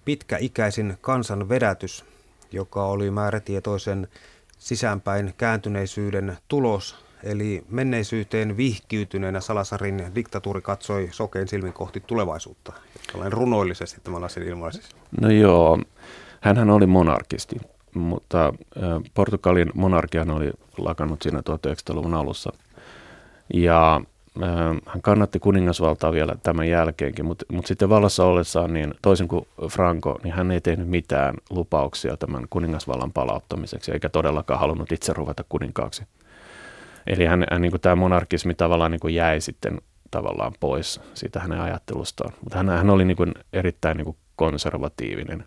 pitkäikäisin 0.06 0.98
kansan 1.02 1.50
vedätys, 1.50 2.06
joka 2.52 2.86
oli 2.86 3.12
määrätietoisen 3.12 4.08
sisäänpäin 4.62 5.34
kääntyneisyyden 5.38 6.38
tulos, 6.48 6.96
eli 7.24 7.64
menneisyyteen 7.70 8.58
vihkiytyneenä 8.58 9.40
Salasarin 9.40 10.12
diktatuuri 10.16 10.62
katsoi 10.62 11.10
sokein 11.12 11.48
silmin 11.48 11.74
kohti 11.74 12.00
tulevaisuutta. 12.08 12.74
Olen 13.16 13.34
runoillisesti 13.34 14.02
tämän 14.04 14.24
asian 14.24 14.48
ilmaisisi. 14.48 14.96
No 15.22 15.30
joo, 15.30 15.80
hänhän 16.42 16.70
oli 16.70 16.86
monarkisti, 16.86 17.56
mutta 17.96 18.54
Portugalin 19.14 19.72
monarkian 19.74 20.30
oli 20.30 20.52
lakannut 20.78 21.22
siinä 21.22 21.40
1900-luvun 21.40 22.14
alussa. 22.14 22.54
Ja 23.54 24.02
hän 24.86 25.02
kannatti 25.02 25.40
kuningasvaltaa 25.40 26.12
vielä 26.12 26.36
tämän 26.44 26.70
jälkeenkin, 26.70 27.26
mutta, 27.26 27.46
mutta 27.52 27.68
sitten 27.68 27.90
vallassa 27.90 28.26
ollessaan, 28.26 28.74
niin 28.74 28.94
toisin 29.02 29.28
kuin 29.28 29.48
Franco, 29.70 30.20
niin 30.24 30.34
hän 30.34 30.52
ei 30.52 30.62
tehnyt 30.62 30.88
mitään 30.88 31.36
lupauksia 31.50 32.18
tämän 32.18 32.46
kuningasvallan 32.50 33.12
palauttamiseksi, 33.14 33.92
eikä 33.92 34.10
todellakaan 34.10 34.60
halunnut 34.60 34.92
itse 34.92 35.14
ruveta 35.14 35.44
kuninkaaksi. 35.50 36.04
Eli 37.08 37.26
hän, 37.26 37.46
hän 37.52 37.62
niin 37.62 37.72
kuin 37.72 37.82
tämä 37.82 37.96
monarkismi 37.96 38.54
tavallaan 38.54 38.92
niin 38.92 39.00
kuin 39.00 39.16
jäi 39.16 39.42
sitten 39.42 39.82
tavallaan 40.12 40.54
pois 40.60 41.02
siitä 41.14 41.40
hänen 41.40 41.62
ajattelustaan. 41.62 42.34
Mutta 42.44 42.58
hän, 42.58 42.70
hän 42.70 42.90
oli 42.90 43.06
niin 43.06 43.18
kuin 43.18 43.34
erittäin 43.54 43.98
niin 43.98 44.06
kuin 44.06 44.18
konservatiivinen. 44.36 45.44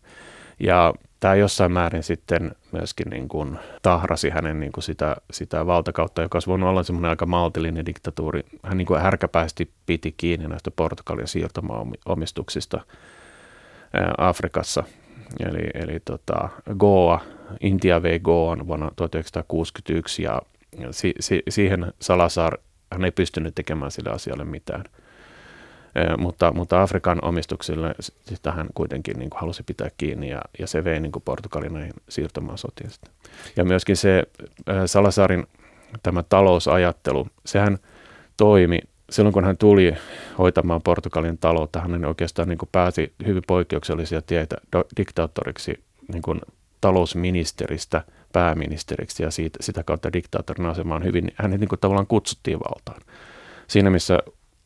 Ja 0.60 0.94
tämä 1.24 1.34
jossain 1.34 1.72
määrin 1.72 2.02
sitten 2.02 2.54
myöskin 2.72 3.10
niin 3.10 3.28
kuin 3.28 3.58
tahrasi 3.82 4.30
hänen 4.30 4.60
niin 4.60 4.72
kuin 4.72 4.84
sitä, 4.84 5.16
sitä 5.30 5.66
valtakautta, 5.66 6.22
joka 6.22 6.36
olisi 6.36 6.46
voinut 6.46 6.68
olla 6.68 6.82
semmoinen 6.82 7.10
aika 7.10 7.26
maltillinen 7.26 7.86
diktatuuri. 7.86 8.42
Hän 8.62 8.78
niin 8.78 8.86
kuin 8.86 9.00
härkäpäisesti 9.00 9.70
piti 9.86 10.14
kiinni 10.16 10.48
näistä 10.48 10.70
Portugalin 10.70 11.28
siirtomaaomistuksista 11.28 12.80
Afrikassa. 14.18 14.84
Eli, 15.40 15.70
eli 15.74 16.00
tota, 16.04 16.48
Goa, 16.78 17.20
Intia 17.60 18.02
vei 18.02 18.20
Goan 18.20 18.66
vuonna 18.66 18.90
1961 18.96 20.22
ja 20.22 20.42
si, 20.90 21.14
si, 21.20 21.42
siihen 21.48 21.92
Salazar 22.00 22.58
hän 22.92 23.04
ei 23.04 23.10
pystynyt 23.10 23.54
tekemään 23.54 23.90
sille 23.90 24.10
asialle 24.10 24.44
mitään– 24.44 24.84
mutta, 26.18 26.52
mutta 26.52 26.82
Afrikan 26.82 27.18
omistuksille 27.24 27.94
sitä 28.00 28.52
hän 28.52 28.66
kuitenkin 28.74 29.18
niin 29.18 29.30
kuin 29.30 29.40
halusi 29.40 29.62
pitää 29.62 29.88
kiinni 29.96 30.28
ja, 30.28 30.40
ja 30.58 30.66
se 30.66 30.84
vei 30.84 31.00
niin 31.00 31.12
kuin 31.12 31.22
Portugalin 31.22 31.72
näihin 31.72 31.92
siirtomaasotiin. 32.08 32.90
Ja 33.56 33.64
myöskin 33.64 33.96
se 33.96 34.24
Salasarin 34.86 35.46
tämä 36.02 36.22
talousajattelu, 36.22 37.26
sehän 37.46 37.78
toimi 38.36 38.78
silloin 39.10 39.32
kun 39.32 39.44
hän 39.44 39.56
tuli 39.56 39.94
hoitamaan 40.38 40.82
Portugalin 40.82 41.38
taloutta, 41.38 41.80
hän 41.80 42.04
oikeastaan 42.04 42.48
niin 42.48 42.58
kuin 42.58 42.68
pääsi 42.72 43.14
hyvin 43.26 43.42
poikkeuksellisia 43.46 44.22
tietä 44.22 44.56
diktaattoriksi 44.96 45.84
niin 46.12 46.22
kuin 46.22 46.40
talousministeristä 46.80 48.04
pääministeriksi 48.32 49.22
ja 49.22 49.30
siitä, 49.30 49.58
sitä 49.60 49.82
kautta 49.82 50.12
diktaattorin 50.12 50.66
asemaan 50.66 51.04
hyvin, 51.04 51.32
hänet 51.34 51.60
niin 51.60 51.68
kuin 51.68 51.80
tavallaan 51.80 52.06
kutsuttiin 52.06 52.58
valtaan. 52.58 53.00
Siinä 53.68 53.90
missä 53.90 54.18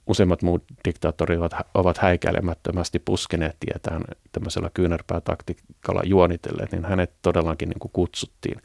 useimmat 0.09 0.43
muut 0.43 0.65
diktaattorit 0.85 1.39
ovat, 1.39 1.53
ovat 1.75 1.99
häikäilemättömästi 1.99 2.99
puskeneet 2.99 3.57
tietään 3.61 4.05
tämmöisellä 4.33 4.71
kyynärpäätaktiikalla 4.75 6.03
juonitelleet, 6.05 6.73
niin 6.73 6.85
hänet 6.85 7.13
todellakin 7.23 7.69
niin 7.69 7.79
kuin 7.79 7.93
kutsuttiin. 7.93 8.63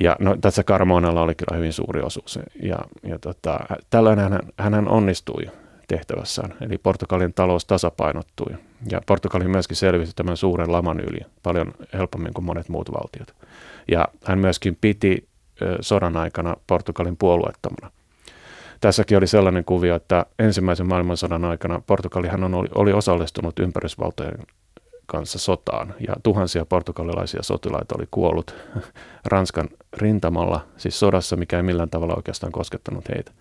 Ja 0.00 0.16
no, 0.18 0.36
tässä 0.40 0.62
Carmonalla 0.62 1.22
oli 1.22 1.34
kyllä 1.34 1.56
hyvin 1.56 1.72
suuri 1.72 2.00
osuus. 2.00 2.38
Ja, 2.62 2.78
ja 3.02 3.18
tota, 3.18 3.58
tällöin 3.90 4.18
hän, 4.18 4.40
hän 4.58 4.88
onnistui 4.88 5.42
tehtävässään. 5.88 6.54
Eli 6.60 6.78
Portugalin 6.78 7.34
talous 7.34 7.64
tasapainottui. 7.64 8.54
Ja 8.90 9.00
Portugali 9.06 9.48
myöskin 9.48 9.76
selvisi 9.76 10.12
tämän 10.16 10.36
suuren 10.36 10.72
laman 10.72 11.00
yli 11.00 11.20
paljon 11.42 11.74
helpommin 11.92 12.34
kuin 12.34 12.44
monet 12.44 12.68
muut 12.68 12.92
valtiot. 12.92 13.34
Ja 13.88 14.08
hän 14.24 14.38
myöskin 14.38 14.78
piti 14.80 15.28
sodan 15.80 16.16
aikana 16.16 16.56
Portugalin 16.66 17.16
puolueettomana. 17.16 17.92
Tässäkin 18.80 19.18
oli 19.18 19.26
sellainen 19.26 19.64
kuvio, 19.64 19.94
että 19.94 20.26
ensimmäisen 20.38 20.86
maailmansodan 20.86 21.44
aikana 21.44 21.82
Portugalihan 21.86 22.44
on, 22.44 22.68
oli, 22.74 22.92
osallistunut 22.92 23.58
ympärysvaltojen 23.58 24.38
kanssa 25.06 25.38
sotaan 25.38 25.94
ja 26.08 26.14
tuhansia 26.22 26.64
portugalilaisia 26.64 27.42
sotilaita 27.42 27.94
oli 27.98 28.08
kuollut 28.10 28.54
Ranskan 29.32 29.68
rintamalla, 29.96 30.66
siis 30.76 31.00
sodassa, 31.00 31.36
mikä 31.36 31.56
ei 31.56 31.62
millään 31.62 31.90
tavalla 31.90 32.14
oikeastaan 32.14 32.52
koskettanut 32.52 33.08
heitä. 33.08 33.32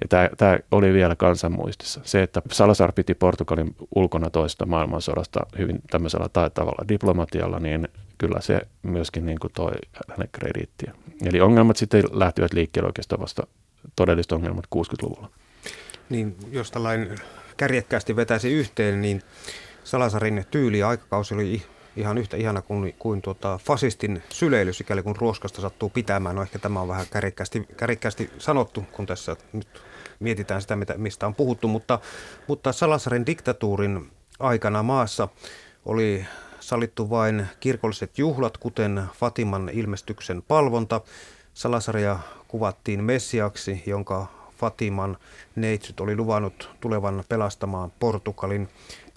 Ja 0.00 0.08
tämä, 0.08 0.28
tämä 0.36 0.58
oli 0.70 0.92
vielä 0.92 1.16
kansanmuistissa. 1.16 2.00
Se, 2.04 2.22
että 2.22 2.42
Salazar 2.50 2.92
piti 2.92 3.14
Portugalin 3.14 3.76
ulkona 3.94 4.30
toista 4.30 4.66
maailmansodasta 4.66 5.40
hyvin 5.58 5.78
tämmöisellä 5.90 6.28
taitavalla 6.28 6.88
diplomatialla, 6.88 7.60
niin 7.60 7.88
kyllä 8.18 8.40
se 8.40 8.60
myöskin 8.82 9.26
niin 9.26 9.38
kuin 9.38 9.52
toi 9.52 9.72
hänen 10.10 10.28
krediittiä. 10.32 10.94
Eli 11.24 11.40
ongelmat 11.40 11.76
sitten 11.76 12.04
lähtivät 12.12 12.52
liikkeelle 12.52 12.86
oikeastaan 12.86 13.20
vasta 13.20 13.46
todelliset 13.96 14.32
ongelmat 14.32 14.64
60-luvulla. 14.76 15.30
Niin, 16.10 16.36
jos 16.50 16.70
tällainen 16.70 17.18
kärjekkäästi 17.56 18.16
vetäisi 18.16 18.52
yhteen, 18.52 19.02
niin 19.02 19.22
Salasarin 19.84 20.44
tyyli 20.50 20.78
ja 20.78 20.88
aikakausi 20.88 21.34
oli 21.34 21.62
ihan 21.96 22.18
yhtä 22.18 22.36
ihana 22.36 22.62
kuin, 22.62 22.94
kuin 22.98 23.22
tuota 23.22 23.58
fasistin 23.64 24.22
syleily, 24.28 24.72
sikäli 24.72 25.02
kun 25.02 25.16
ruoskasta 25.16 25.60
sattuu 25.60 25.90
pitämään. 25.90 26.36
No 26.36 26.42
ehkä 26.42 26.58
tämä 26.58 26.80
on 26.80 26.88
vähän 26.88 27.06
kärjekkäästi, 27.10 27.68
kärjekkäästi 27.76 28.30
sanottu, 28.38 28.84
kun 28.92 29.06
tässä 29.06 29.36
nyt 29.52 29.68
mietitään 30.20 30.62
sitä, 30.62 30.76
mitä, 30.76 30.94
mistä 30.98 31.26
on 31.26 31.34
puhuttu, 31.34 31.68
mutta, 31.68 31.98
mutta 32.46 32.72
Salasarin 32.72 33.26
diktatuurin 33.26 34.10
aikana 34.38 34.82
maassa 34.82 35.28
oli 35.84 36.26
sallittu 36.60 37.10
vain 37.10 37.46
kirkolliset 37.60 38.18
juhlat, 38.18 38.58
kuten 38.58 39.02
Fatiman 39.14 39.70
ilmestyksen 39.72 40.42
palvonta. 40.42 41.00
Salasaria 41.56 42.18
kuvattiin 42.48 43.04
messiaksi, 43.04 43.82
jonka 43.86 44.26
Fatiman 44.56 45.16
neitsyt 45.54 46.00
oli 46.00 46.16
luvannut 46.16 46.70
tulevan 46.80 47.24
pelastamaan 47.28 47.92
Portugalin. 48.00 48.68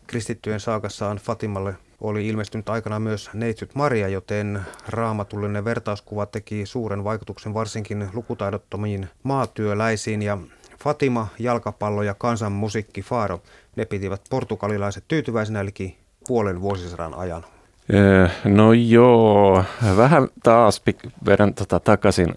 Kristittyjen 0.07 0.59
saakassaan 0.59 1.17
Fatimalle 1.17 1.75
oli 2.01 2.27
ilmestynyt 2.27 2.69
aikana 2.69 2.99
myös 2.99 3.29
Neitsyt 3.33 3.75
Maria, 3.75 4.07
joten 4.07 4.61
raamatullinen 4.87 5.65
vertauskuva 5.65 6.25
teki 6.25 6.65
suuren 6.65 7.03
vaikutuksen 7.03 7.53
varsinkin 7.53 8.09
lukutaidottomiin 8.13 9.09
maatyöläisiin 9.23 10.21
ja 10.21 10.37
Fatima, 10.83 11.27
jalkapallo 11.39 12.03
ja 12.03 12.13
kansanmusiikki 12.13 13.01
Faro, 13.01 13.41
ne 13.75 13.85
pitivät 13.85 14.21
portugalilaiset 14.29 15.03
tyytyväisenä 15.07 15.61
eli 15.61 15.97
puolen 16.27 16.61
vuosisadan 16.61 17.13
ajan. 17.13 17.45
Eh, 17.93 18.31
no 18.43 18.73
joo, 18.73 19.63
vähän 19.97 20.27
taas 20.43 20.81
vedän 21.25 21.53
tota 21.53 21.79
takaisin. 21.79 22.33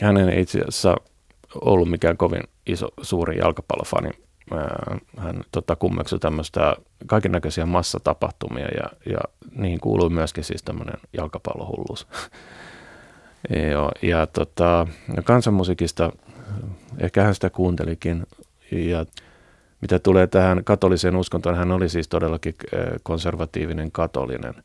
Hänen 0.00 0.28
ei 0.28 0.40
itse 0.40 0.58
asiassa 0.58 0.96
ollut 1.60 1.90
mikään 1.90 2.16
kovin 2.16 2.42
iso, 2.66 2.88
suuri 3.02 3.38
jalkapallofani. 3.38 4.10
Hän 5.16 5.40
tota, 5.52 5.76
kummeksui 5.76 6.18
tämmöistä 6.18 6.76
kaiken 7.06 7.32
näköisiä 7.32 7.66
massatapahtumia 7.66 8.68
ja, 8.68 9.12
ja 9.12 9.18
niihin 9.54 9.80
kuului 9.80 10.10
myöskin 10.10 10.44
siis 10.44 10.62
tämmöinen 10.62 11.00
jalkapallohulluus. 11.12 12.06
Joo, 13.72 13.92
ja 14.02 14.26
tota, 14.26 14.86
no 15.16 15.22
kansanmusiikista, 15.24 16.12
ehkä 16.98 17.22
hän 17.22 17.34
sitä 17.34 17.50
kuuntelikin. 17.50 18.26
Ja 18.70 19.06
mitä 19.80 19.98
tulee 19.98 20.26
tähän 20.26 20.64
katoliseen 20.64 21.16
uskontoon, 21.16 21.56
hän 21.56 21.72
oli 21.72 21.88
siis 21.88 22.08
todellakin 22.08 22.54
konservatiivinen 23.02 23.92
katolinen– 23.92 24.54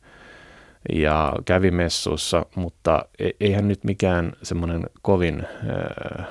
ja 0.92 1.32
kävi 1.44 1.70
messussa, 1.70 2.46
mutta 2.54 3.04
e-, 3.18 3.30
eihän 3.40 3.68
nyt 3.68 3.84
mikään 3.84 4.32
semmoinen 4.42 4.82
kovin 5.02 5.46
äh, 5.46 6.26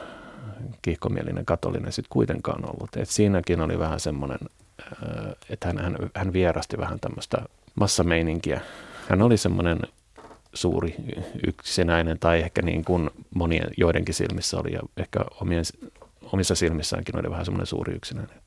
kihkomielinen 0.81 1.45
katolinen 1.45 1.91
sitten 1.91 2.09
kuitenkaan 2.09 2.69
ollut. 2.69 2.89
Et 2.97 3.09
siinäkin 3.09 3.61
oli 3.61 3.79
vähän 3.79 3.99
semmoinen, 3.99 4.39
äh, 4.81 5.33
että 5.49 5.67
hän, 5.67 5.77
hän, 5.77 5.97
hän 6.15 6.33
vierasti 6.33 6.77
vähän 6.77 6.99
tämmöistä 6.99 7.37
massameininkiä. 7.75 8.61
Hän 9.09 9.21
oli 9.21 9.37
semmoinen 9.37 9.79
suuri 10.53 10.95
yksinäinen 11.47 12.19
tai 12.19 12.41
ehkä 12.41 12.61
niin 12.61 12.85
kuin 12.85 13.09
monien 13.35 13.67
joidenkin 13.77 14.15
silmissä 14.15 14.57
oli 14.59 14.73
ja 14.73 14.79
ehkä 14.97 15.19
omien, 15.41 15.63
omissa 16.33 16.55
silmissäänkin 16.55 17.19
oli 17.19 17.29
vähän 17.29 17.45
semmoinen 17.45 17.67
suuri 17.67 17.93
yksinäinen. 17.93 18.37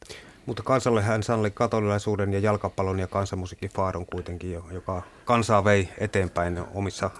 Mutta 0.48 0.62
kansalle 0.62 1.02
hän 1.02 1.22
salli 1.22 1.50
katolilaisuuden 1.50 2.32
ja 2.32 2.38
jalkapallon 2.38 2.98
ja 2.98 3.06
kansanmusiikin 3.06 3.70
faaron 3.70 4.06
kuitenkin, 4.06 4.52
joka 4.52 5.02
kansaa 5.24 5.64
vei 5.64 5.88
eteenpäin 5.98 6.60
omissa 6.74 7.10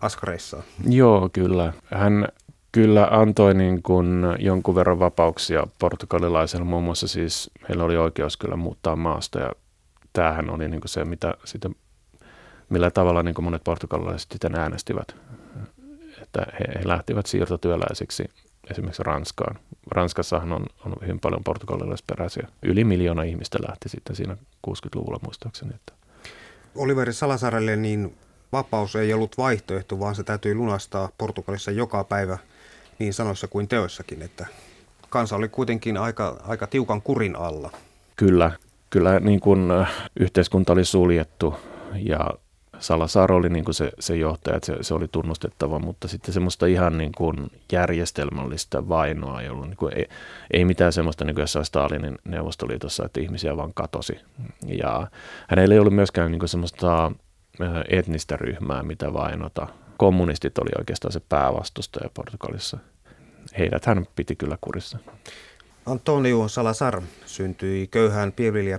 askareissaan. 0.00 0.62
Joo, 0.88 1.28
kyllä. 1.32 1.72
Hän 1.84 2.28
kyllä 2.72 3.08
antoi 3.10 3.54
niin 3.54 3.82
kuin 3.82 4.22
jonkun 4.38 4.74
verran 4.74 4.98
vapauksia 4.98 5.66
portugalilaisille. 5.78 6.64
Muun 6.64 6.84
muassa 6.84 7.08
siis 7.08 7.50
heillä 7.68 7.84
oli 7.84 7.96
oikeus 7.96 8.36
kyllä 8.36 8.56
muuttaa 8.56 8.96
maasta 8.96 9.38
ja 9.38 9.50
tämähän 10.12 10.50
oli 10.50 10.68
niin 10.68 10.80
kuin 10.80 10.90
se, 10.90 11.04
mitä 11.04 11.34
sitten, 11.44 11.76
millä 12.68 12.90
tavalla 12.90 13.22
niin 13.22 13.34
kuin 13.34 13.44
monet 13.44 13.64
portugalilaiset 13.64 14.32
sitten 14.32 14.54
äänestivät. 14.54 15.16
Että 16.22 16.46
he, 16.52 16.80
he 16.80 16.88
lähtivät 16.88 17.26
siirtotyöläisiksi 17.26 18.24
esimerkiksi 18.70 19.02
Ranskaan. 19.02 19.58
Ranskassahan 19.90 20.52
on, 20.52 20.66
on 20.86 20.94
hyvin 21.02 21.20
paljon 21.20 21.44
portugalilaisperäisiä. 21.44 22.48
Yli 22.62 22.84
miljoona 22.84 23.22
ihmistä 23.22 23.58
lähti 23.68 23.88
sitten 23.88 24.16
siinä 24.16 24.36
60-luvulla 24.66 25.20
muistaakseni. 25.22 25.74
Että. 25.74 25.92
Oliveri 26.74 27.12
Salasarelle 27.12 27.76
niin 27.76 28.16
vapaus 28.52 28.96
ei 28.96 29.12
ollut 29.12 29.38
vaihtoehto, 29.38 30.00
vaan 30.00 30.14
se 30.14 30.22
täytyy 30.22 30.54
lunastaa 30.54 31.08
Portugalissa 31.18 31.70
joka 31.70 32.04
päivä 32.04 32.38
niin 32.98 33.14
sanoissa 33.14 33.48
kuin 33.48 33.68
teoissakin, 33.68 34.22
että 34.22 34.46
kansa 35.08 35.36
oli 35.36 35.48
kuitenkin 35.48 35.96
aika, 35.96 36.40
aika 36.46 36.66
tiukan 36.66 37.02
kurin 37.02 37.36
alla. 37.36 37.70
Kyllä, 38.16 38.50
kyllä 38.90 39.20
niin 39.20 39.40
kuin 39.40 39.70
yhteiskunta 40.20 40.72
oli 40.72 40.84
suljettu 40.84 41.54
ja 41.94 42.30
Salazar 42.78 43.32
oli 43.32 43.48
niin 43.48 43.64
kuin 43.64 43.74
se, 43.74 43.90
se 43.98 44.16
johtaja, 44.16 44.56
että 44.56 44.66
se, 44.66 44.76
se 44.80 44.94
oli 44.94 45.08
tunnustettava, 45.08 45.78
mutta 45.78 46.08
sitten 46.08 46.34
semmoista 46.34 46.66
ihan 46.66 46.98
niin 46.98 47.12
kuin 47.16 47.50
järjestelmällistä 47.72 48.88
vainoa 48.88 49.40
ollut. 49.50 49.66
Niin 49.66 49.76
kuin 49.76 49.98
ei, 49.98 50.08
ei 50.52 50.64
mitään 50.64 50.92
semmoista 50.92 51.24
niin 51.24 51.34
kuin 51.34 51.42
jossain 51.42 51.64
Stalinin 51.64 52.18
Neuvostoliitossa, 52.24 53.04
että 53.04 53.20
ihmisiä 53.20 53.56
vaan 53.56 53.74
katosi. 53.74 54.18
Ja 54.66 55.06
hänellä 55.48 55.74
ei 55.74 55.78
ollut 55.78 55.94
myöskään 55.94 56.30
niin 56.30 56.38
kuin 56.38 56.48
semmoista 56.48 57.12
etnistä 57.88 58.36
ryhmää, 58.36 58.82
mitä 58.82 59.12
vainota. 59.12 59.66
Kommunistit 59.96 60.58
oli 60.58 60.70
oikeastaan 60.78 61.12
se 61.12 61.20
päävastustaja 61.28 62.10
Portugalissa. 62.14 62.78
Heidät 63.58 63.86
hän 63.86 64.06
piti 64.16 64.36
kyllä 64.36 64.58
kurissa. 64.60 64.98
Antonio 65.86 66.48
Salazar 66.48 67.02
syntyi 67.26 67.86
köyhään 67.86 68.32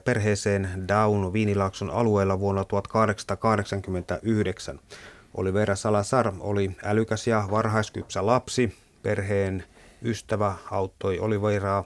perheeseen 0.05 0.69
Daun 0.87 1.33
Viinilaakson 1.33 1.89
alueella 1.89 2.39
vuonna 2.39 2.63
1889. 2.63 4.79
Olivera 5.33 5.75
Salazar 5.75 6.33
oli 6.39 6.71
älykäs 6.83 7.27
ja 7.27 7.47
varhaiskypsä 7.51 8.25
lapsi. 8.25 8.75
Perheen 9.03 9.63
ystävä 10.01 10.55
auttoi 10.71 11.19
Oliveraa 11.19 11.83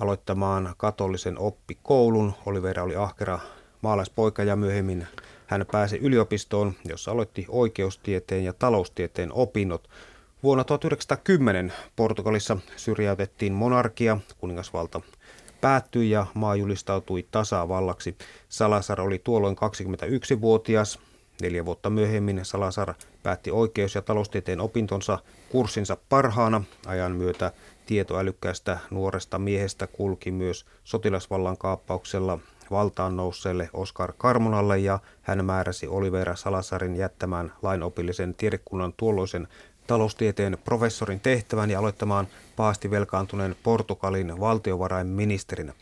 aloittamaan 0.00 0.74
katolisen 0.76 1.38
oppikoulun. 1.38 2.32
Olivera 2.46 2.82
oli 2.82 2.96
ahkera 2.96 3.38
maalaispoika 3.82 4.44
ja 4.44 4.56
myöhemmin 4.56 5.06
hän 5.46 5.66
pääsi 5.72 5.96
yliopistoon, 5.96 6.74
jossa 6.84 7.10
aloitti 7.10 7.46
oikeustieteen 7.48 8.44
ja 8.44 8.52
taloustieteen 8.52 9.32
opinnot. 9.32 9.88
Vuonna 10.42 10.64
1910 10.64 11.72
Portugalissa 11.96 12.56
syrjäytettiin 12.76 13.52
monarkia, 13.52 14.18
kuningasvalta 14.38 15.00
päättyi 15.60 16.10
ja 16.10 16.26
maa 16.34 16.56
julistautui 16.56 17.26
tasavallaksi. 17.30 18.16
Salasar 18.48 19.00
oli 19.00 19.20
tuolloin 19.24 19.56
21-vuotias. 19.56 20.98
Neljä 21.42 21.64
vuotta 21.64 21.90
myöhemmin 21.90 22.40
Salasar 22.44 22.94
päätti 23.22 23.50
oikeus- 23.50 23.94
ja 23.94 24.02
taloustieteen 24.02 24.60
opintonsa 24.60 25.18
kurssinsa 25.48 25.96
parhaana. 26.08 26.62
Ajan 26.86 27.12
myötä 27.12 27.52
tieto 27.86 28.18
älykkäästä 28.18 28.78
nuoresta 28.90 29.38
miehestä 29.38 29.86
kulki 29.86 30.30
myös 30.30 30.66
sotilasvallan 30.84 31.58
kaappauksella 31.58 32.38
valtaan 32.70 33.16
nousseelle 33.16 33.70
Oskar 33.72 34.12
Karmonalle 34.18 34.78
ja 34.78 34.98
hän 35.22 35.44
määräsi 35.44 35.88
Olivera 35.88 36.36
Salasarin 36.36 36.96
jättämään 36.96 37.52
lainopillisen 37.62 38.34
tiedekunnan 38.34 38.94
tuolloisen 38.96 39.48
taloustieteen 39.90 40.58
professorin 40.64 41.20
tehtävän 41.20 41.70
ja 41.70 41.78
aloittamaan 41.78 42.28
paasti 42.56 42.90
velkaantuneen 42.90 43.56
Portugalin 43.62 44.40
valtiovarainministerinä. 44.40 45.72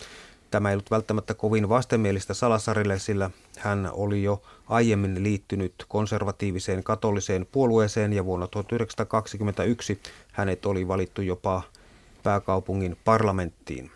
Tämä 0.51 0.69
ei 0.69 0.75
ollut 0.75 0.91
välttämättä 0.91 1.35
kovin 1.35 1.69
vastenmielistä 1.69 2.35
Salasarille, 2.35 2.99
sillä 2.99 3.31
hän 3.59 3.91
oli 3.93 4.23
jo 4.23 4.43
aiemmin 4.69 5.23
liittynyt 5.23 5.75
konservatiiviseen 5.89 6.85
katoliseen 6.85 7.47
puolueeseen 7.53 8.13
ja 8.13 8.25
vuonna 8.25 8.47
1921 8.47 10.01
hänet 10.33 10.67
oli 10.67 10.89
valittu 10.89 11.23
jopa 11.23 11.63
pääkaupungin 12.23 12.97
parlamenttiin. 13.05 13.91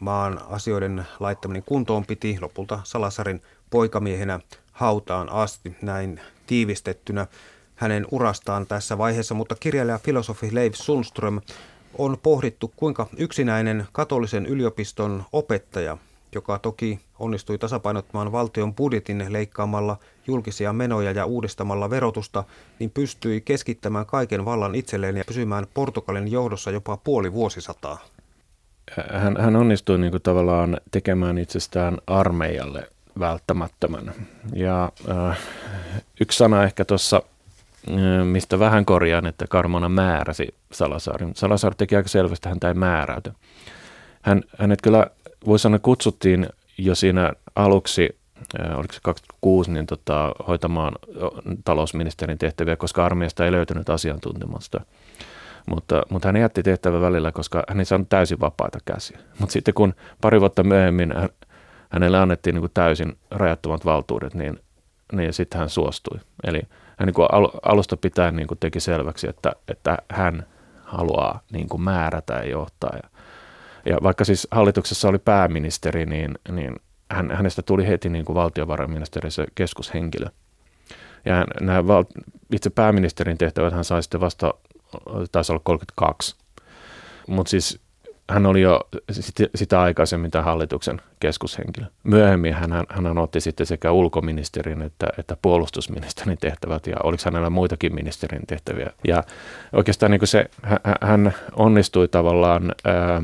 Maan 0.00 0.40
asioiden 0.48 1.06
laittaminen 1.20 1.62
kuntoon 1.66 2.06
piti 2.06 2.38
lopulta 2.40 2.80
Salasarin 2.84 3.42
poikamiehenä 3.70 4.40
hautaan 4.72 5.28
asti, 5.28 5.76
näin 5.82 6.20
tiivistettynä 6.46 7.26
hänen 7.74 8.06
urastaan 8.10 8.66
tässä 8.66 8.98
vaiheessa, 8.98 9.34
mutta 9.34 9.54
kirjailija 9.60 9.98
filosofi 9.98 10.54
Leif 10.54 10.74
Sundström 10.74 11.40
on 11.98 12.18
pohdittu, 12.22 12.72
kuinka 12.76 13.06
yksinäinen 13.16 13.86
katolisen 13.92 14.46
yliopiston 14.46 15.24
opettaja, 15.32 15.98
joka 16.34 16.58
toki 16.58 17.00
onnistui 17.18 17.58
tasapainottamaan 17.58 18.32
valtion 18.32 18.74
budjetin 18.74 19.26
leikkaamalla 19.28 19.96
julkisia 20.26 20.72
menoja 20.72 21.12
ja 21.12 21.26
uudistamalla 21.26 21.90
verotusta, 21.90 22.44
niin 22.78 22.90
pystyi 22.90 23.40
keskittämään 23.40 24.06
kaiken 24.06 24.44
vallan 24.44 24.74
itselleen 24.74 25.16
ja 25.16 25.24
pysymään 25.26 25.66
Portugalin 25.74 26.32
johdossa 26.32 26.70
jopa 26.70 26.96
puoli 26.96 27.32
vuosisataa. 27.32 27.98
Hän, 29.12 29.36
hän 29.40 29.56
onnistui 29.56 29.98
niin 29.98 30.10
kuin 30.10 30.22
tavallaan 30.22 30.80
tekemään 30.90 31.38
itsestään 31.38 31.98
armeijalle 32.06 32.88
välttämättömän. 33.18 34.12
Ja 34.52 34.92
äh, 35.10 35.38
yksi 36.20 36.38
sana 36.38 36.64
ehkä 36.64 36.84
tuossa 36.84 37.22
mistä 38.24 38.58
vähän 38.58 38.84
korjaan, 38.84 39.26
että 39.26 39.44
Karmona 39.48 39.88
määräsi 39.88 40.54
Salasarin. 40.72 41.34
Salasar 41.34 41.74
teki 41.74 41.96
aika 41.96 42.08
selvästi, 42.08 42.48
häntä 42.48 42.68
ei 42.68 42.74
määräyty. 42.74 43.32
Hän, 44.22 44.42
hänet 44.58 44.82
kyllä, 44.82 45.06
voi 45.46 45.58
sanoa, 45.58 45.78
kutsuttiin 45.78 46.48
jo 46.78 46.94
siinä 46.94 47.32
aluksi, 47.56 48.18
oliko 48.74 48.92
se 48.92 49.00
26, 49.02 49.70
niin 49.70 49.86
tota, 49.86 50.32
hoitamaan 50.48 50.92
talousministerin 51.64 52.38
tehtäviä, 52.38 52.76
koska 52.76 53.04
armeijasta 53.04 53.44
ei 53.44 53.52
löytynyt 53.52 53.90
asiantuntemusta. 53.90 54.80
Mutta, 55.66 56.02
mutta 56.10 56.28
hän 56.28 56.36
jätti 56.36 56.62
tehtävän 56.62 57.00
välillä, 57.00 57.32
koska 57.32 57.62
hän 57.68 57.78
ei 57.78 57.84
saanut 57.84 58.08
täysin 58.08 58.40
vapaita 58.40 58.78
käsiä. 58.84 59.18
Mutta 59.38 59.52
sitten 59.52 59.74
kun 59.74 59.94
pari 60.20 60.40
vuotta 60.40 60.62
myöhemmin 60.62 61.14
hänelle 61.88 62.18
annettiin 62.18 62.54
niin 62.54 62.62
kuin 62.62 62.72
täysin 62.74 63.16
rajattomat 63.30 63.84
valtuudet, 63.84 64.34
niin, 64.34 64.58
niin 65.12 65.32
sitten 65.32 65.58
hän 65.58 65.68
suostui. 65.68 66.18
Eli 66.44 66.60
hän 66.98 67.06
niin 67.06 67.14
kuin 67.14 67.28
alusta 67.62 67.96
pitäen 67.96 68.36
niin 68.36 68.46
kuin 68.46 68.58
teki 68.58 68.80
selväksi, 68.80 69.28
että, 69.28 69.52
että 69.68 69.98
hän 70.10 70.46
haluaa 70.84 71.40
niin 71.52 71.68
kuin 71.68 71.82
määrätä 71.82 72.34
ja 72.34 72.44
johtaa. 72.50 72.96
Ja, 73.02 73.10
ja 73.86 73.98
vaikka 74.02 74.24
siis 74.24 74.48
hallituksessa 74.50 75.08
oli 75.08 75.18
pääministeri, 75.18 76.06
niin, 76.06 76.38
niin 76.52 76.76
hän, 77.10 77.30
hänestä 77.30 77.62
tuli 77.62 77.86
heti 77.86 78.08
niin 78.08 78.24
kuin 78.24 78.36
valtiovarainministeriössä 78.36 79.46
keskushenkilö. 79.54 80.26
Ja 81.24 81.34
hän, 81.34 81.46
nämä 81.60 81.86
val, 81.86 82.04
itse 82.52 82.70
pääministerin 82.70 83.38
tehtävät 83.38 83.72
hän 83.72 83.84
sai 83.84 84.02
sitten 84.02 84.20
vasta, 84.20 84.54
taisi 85.32 85.52
olla 85.52 85.62
32. 85.64 86.36
Mutta 87.28 87.50
siis 87.50 87.80
hän 88.30 88.46
oli 88.46 88.60
jo 88.60 88.80
sitä, 89.54 89.80
aikaisemmin 89.80 90.30
tämän 90.30 90.44
hallituksen 90.44 91.00
keskushenkilö. 91.20 91.86
Myöhemmin 92.04 92.54
hän, 92.54 92.70
hän 92.88 93.18
otti 93.18 93.40
sitten 93.40 93.66
sekä 93.66 93.92
ulkoministerin 93.92 94.82
että, 94.82 95.06
että 95.18 95.36
puolustusministerin 95.42 96.38
tehtävät 96.40 96.86
ja 96.86 96.96
oliko 97.02 97.22
hänellä 97.24 97.50
muitakin 97.50 97.94
ministerin 97.94 98.46
tehtäviä. 98.46 98.90
Ja 99.08 99.22
oikeastaan 99.72 100.10
niin 100.10 100.20
kuin 100.20 100.28
se, 100.28 100.50
hän 101.02 101.34
onnistui 101.56 102.08
tavallaan, 102.08 102.74
ää, 102.84 103.22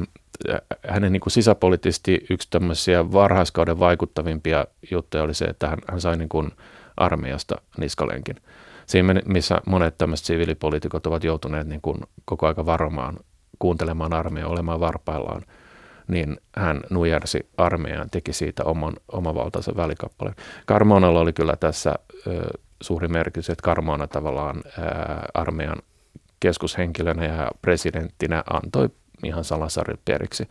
hänen 0.88 1.12
niin 1.12 1.20
kuin 1.20 1.32
sisäpoliittisesti 1.32 2.26
yksi 2.30 2.48
tämmöisiä 2.50 3.12
varhaiskauden 3.12 3.78
vaikuttavimpia 3.78 4.66
juttuja 4.90 5.22
oli 5.22 5.34
se, 5.34 5.44
että 5.44 5.68
hän, 5.68 5.78
hän 5.88 6.00
sai 6.00 6.16
niin 6.16 6.28
kuin 6.28 6.50
armeijasta 6.96 7.56
niskalenkin. 7.78 8.36
Siinä, 8.86 9.14
missä 9.26 9.60
monet 9.66 9.98
tämmöiset 9.98 10.26
siviilipoliitikot 10.26 11.06
ovat 11.06 11.24
joutuneet 11.24 11.66
niin 11.66 11.80
kuin 11.80 12.00
koko 12.24 12.46
aika 12.46 12.66
varomaan 12.66 13.16
kuuntelemaan 13.60 14.12
armeijaa, 14.12 14.48
olemaan 14.50 14.80
varpaillaan, 14.80 15.42
niin 16.08 16.36
hän 16.56 16.80
nujersi 16.90 17.48
armeijan, 17.56 18.10
teki 18.10 18.32
siitä 18.32 18.64
oman, 18.64 18.94
omavaltaisen 19.12 19.76
välikappaleen. 19.76 20.36
Karmonalla 20.66 21.20
oli 21.20 21.32
kyllä 21.32 21.56
tässä 21.56 21.94
ö, 22.26 22.58
suuri 22.82 23.08
merkitys, 23.08 23.50
että 23.50 23.62
Karmona 23.62 24.06
tavallaan 24.06 24.56
ö, 24.56 24.80
armeijan 25.34 25.78
keskushenkilönä 26.40 27.24
ja 27.24 27.50
presidenttinä 27.62 28.44
antoi 28.50 28.88
ihan 29.24 29.44
Salasarin 29.44 29.98
periksi. 30.04 30.48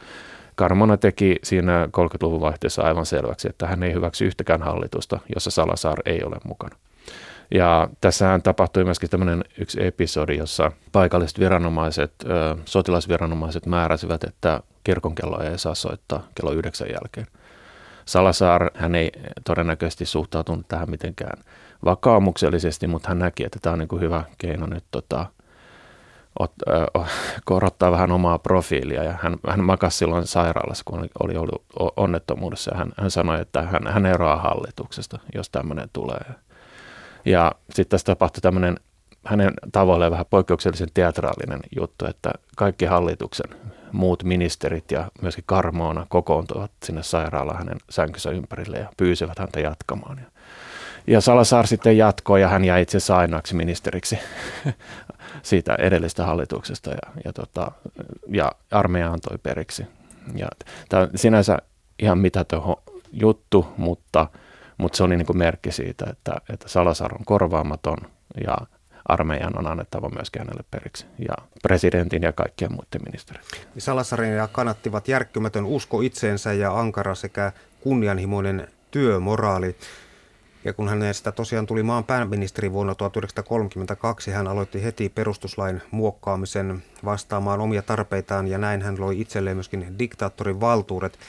Karmona 0.56 0.98
teki 0.98 1.36
siinä 1.44 1.86
30-luvun 1.86 2.42
vaihteessa 2.42 2.82
aivan 2.82 3.06
selväksi, 3.06 3.50
että 3.50 3.68
hän 3.68 3.84
ei 3.84 3.94
hyväksy 3.94 4.26
yhtäkään 4.26 4.62
hallitusta, 4.62 5.20
jossa 5.36 5.52
Salasar 5.52 6.00
ei 6.06 6.24
ole 6.24 6.38
mukana. 6.44 6.76
Ja 7.52 7.90
tässähän 8.02 8.42
tapahtui 8.42 8.84
myöskin 8.84 9.10
tämmöinen 9.10 9.44
yksi 9.58 9.86
episodi, 9.86 10.38
jossa 10.38 10.72
paikalliset 10.92 11.40
viranomaiset, 11.40 12.14
sotilasviranomaiset 12.66 13.66
määräsivät, 13.66 14.24
että 14.24 14.62
kirkonkelloa 14.84 15.44
ei 15.44 15.58
saa 15.58 15.76
soittaa 15.76 16.24
kello 16.36 16.52
yhdeksän 16.52 16.88
jälkeen. 16.88 17.28
Salasaar, 18.06 18.72
hän 18.74 18.96
ei 18.96 19.12
todennäköisesti 19.44 20.06
suhtautunut 20.06 20.68
tähän 20.68 20.90
mitenkään 20.90 21.44
vakaumuksellisesti, 21.86 22.88
mutta 22.88 23.10
hän 23.10 23.20
näki, 23.20 23.46
että 23.46 23.60
tämä 23.62 23.74
on 23.74 23.80
niin 23.80 23.90
kuin 23.90 24.02
hyvä 24.02 24.24
keino 24.38 24.66
nyt 24.66 24.84
tota, 24.92 25.26
ot, 26.40 26.54
ö, 26.68 26.86
korottaa 27.46 27.92
vähän 27.92 28.12
omaa 28.12 28.40
profiilia. 28.40 29.04
Ja 29.04 29.14
hän, 29.22 29.36
hän 29.48 29.64
makasi 29.64 29.98
silloin 29.98 30.28
sairaalassa, 30.28 30.84
kun 30.86 31.00
oli, 31.00 31.10
oli 31.24 31.38
ollut 31.38 31.64
onnettomuudessa. 31.96 32.72
Ja 32.74 32.78
hän, 32.78 32.92
hän 32.98 33.12
sanoi, 33.12 33.42
että 33.42 33.62
hän, 33.62 33.88
hän 33.88 34.06
eroaa 34.06 34.38
hallituksesta, 34.38 35.20
jos 35.36 35.50
tämmöinen 35.50 35.90
tulee. 35.94 36.26
Ja 37.26 37.52
sitten 37.70 37.90
tässä 37.90 38.06
tapahtui 38.06 38.42
tämmöinen 38.42 38.78
hänen 39.26 39.54
tavoilleen 39.72 40.12
vähän 40.12 40.26
poikkeuksellisen 40.30 40.88
teatraalinen 40.94 41.60
juttu, 41.76 42.06
että 42.06 42.32
kaikki 42.56 42.86
hallituksen 42.86 43.50
muut 43.92 44.24
ministerit 44.24 44.92
ja 44.92 45.12
myöskin 45.22 45.44
Karmoona 45.48 46.06
kokoontuivat 46.10 46.72
sinne 46.84 47.04
sairaalaan 47.04 47.58
hänen 47.58 47.78
sänkynsä 47.90 48.30
ympärille 48.30 48.78
ja 48.78 48.90
pyysivät 48.98 49.40
häntä 49.40 49.60
jatkamaan. 49.60 50.22
Ja, 51.08 51.22
Salasaar 51.22 51.68
sitten 51.68 51.98
jatkoi 51.98 52.42
ja 52.42 52.48
hän 52.48 52.66
jäi 52.66 52.82
itse 52.82 52.98
asiassa 52.98 53.18
ainoaksi 53.18 53.56
ministeriksi 53.56 54.20
siitä 55.42 55.76
edellisestä 55.76 56.26
hallituksesta 56.26 56.90
ja, 56.90 57.22
ja, 57.26 57.34
tota, 57.34 57.72
ja 58.28 58.52
armeija 58.72 59.12
antoi 59.12 59.38
periksi. 59.38 59.86
Ja 60.36 60.48
tämä 60.90 61.04
on 61.04 61.10
sinänsä 61.16 61.58
ihan 62.00 62.18
mitätön 62.18 62.62
juttu, 63.12 63.68
mutta– 63.78 64.28
mutta 64.80 64.98
se 64.98 65.04
oli 65.04 65.18
niin 65.18 65.26
kuin 65.26 65.38
merkki 65.38 65.72
siitä, 65.72 66.06
että, 66.10 66.34
että 66.54 66.70
Salazar 66.70 67.14
on 67.14 67.26
korvaamaton 67.26 67.98
ja 68.46 68.58
armeijan 69.06 69.60
on 69.60 69.68
annettava 69.68 70.10
myös 70.10 70.32
hänelle 70.40 70.64
periksi 70.72 71.06
ja 71.20 71.36
presidentin 71.62 72.24
ja 72.24 72.34
kaikkien 72.34 72.72
muiden 72.72 73.02
ministerien. 73.06 73.46
Salasarin 73.78 74.34
ja 74.34 74.48
kannattivat 74.48 75.08
järkkymätön 75.08 75.66
usko 75.66 76.02
itseensä 76.02 76.54
ja 76.54 76.80
ankara 76.80 77.16
sekä 77.16 77.52
kunnianhimoinen 77.80 78.68
työmoraali. 78.92 79.76
Ja 80.66 80.74
kun 80.74 80.90
hänestä 80.90 81.32
tosiaan 81.32 81.66
tuli 81.66 81.84
maan 81.84 82.04
pääministeri 82.04 82.72
vuonna 82.72 82.96
1932, 82.96 84.32
hän 84.32 84.48
aloitti 84.48 84.84
heti 84.84 85.10
perustuslain 85.10 85.82
muokkaamisen 85.92 86.84
vastaamaan 87.06 87.62
omia 87.62 87.82
tarpeitaan 87.82 88.48
ja 88.48 88.58
näin 88.58 88.82
hän 88.82 89.00
loi 89.00 89.22
itselleen 89.22 89.58
myöskin 89.58 90.00
diktaattorin 90.00 90.60
valtuudet. 90.60 91.20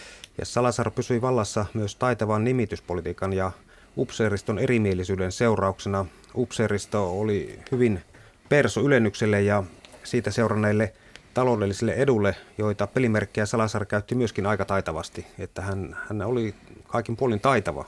Ja 0.41 0.47
Salazar 0.47 0.91
pysyi 0.91 1.21
vallassa 1.21 1.67
myös 1.75 1.97
taitavan 1.97 2.45
nimityspolitiikan 2.45 3.33
ja 3.33 3.53
upseeriston 3.97 4.59
erimielisyyden 4.59 5.33
seurauksena. 5.33 6.07
Upseeristo 6.35 7.21
oli 7.21 7.59
hyvin 7.73 8.01
perso 8.49 8.81
ylennykselle 8.81 9.43
ja 9.43 9.63
siitä 10.05 10.31
seuranneille 10.31 10.93
taloudellisille 11.35 11.93
edulle, 11.93 12.37
joita 12.59 12.87
pelimerkkejä 12.87 13.47
Salazar 13.47 13.87
käytti 13.87 14.15
myöskin 14.15 14.47
aika 14.47 14.65
taitavasti. 14.65 15.27
Että 15.39 15.63
hän, 15.63 15.97
hän 16.09 16.23
oli 16.23 16.55
kaikin 16.89 17.17
puolin 17.17 17.41
taitava, 17.41 17.85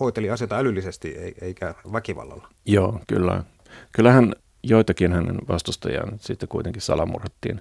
hoiteli 0.00 0.30
asioita 0.30 0.58
älyllisesti 0.58 1.14
eikä 1.40 1.74
väkivallalla. 1.92 2.48
Joo, 2.66 3.00
kyllä. 3.06 3.44
Kyllähän 3.92 4.32
joitakin 4.62 5.12
hänen 5.12 5.38
vastustajan 5.48 6.18
sitten 6.20 6.48
kuitenkin 6.48 6.82
salamurhattiin 6.82 7.60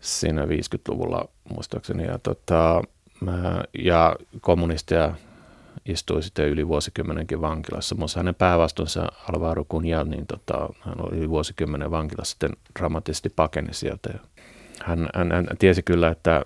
siinä 0.00 0.42
50-luvulla 0.42 1.28
muistaakseni. 1.54 2.04
Ja 2.06 2.18
tota, 2.18 2.82
ja 3.78 4.16
kommunisteja 4.40 5.14
istui 5.86 6.22
sitten 6.22 6.48
yli 6.48 6.68
vuosikymmenenkin 6.68 7.40
vankilassa. 7.40 7.94
Mutta 7.94 8.18
hänen 8.18 8.34
päävastunsa 8.34 9.06
Alvaro 9.32 9.64
Cunhal, 9.64 10.04
niin 10.04 10.26
tota, 10.26 10.68
hän 10.80 10.94
oli 10.98 11.18
yli 11.18 11.30
vuosikymmenen 11.30 11.90
vankilassa, 11.90 12.30
sitten 12.30 12.50
dramaattisesti 12.78 13.28
pakeni 13.28 13.74
sieltä. 13.74 14.18
Hän, 14.84 15.08
hän, 15.14 15.32
hän 15.32 15.46
tiesi 15.58 15.82
kyllä, 15.82 16.08
että, 16.08 16.44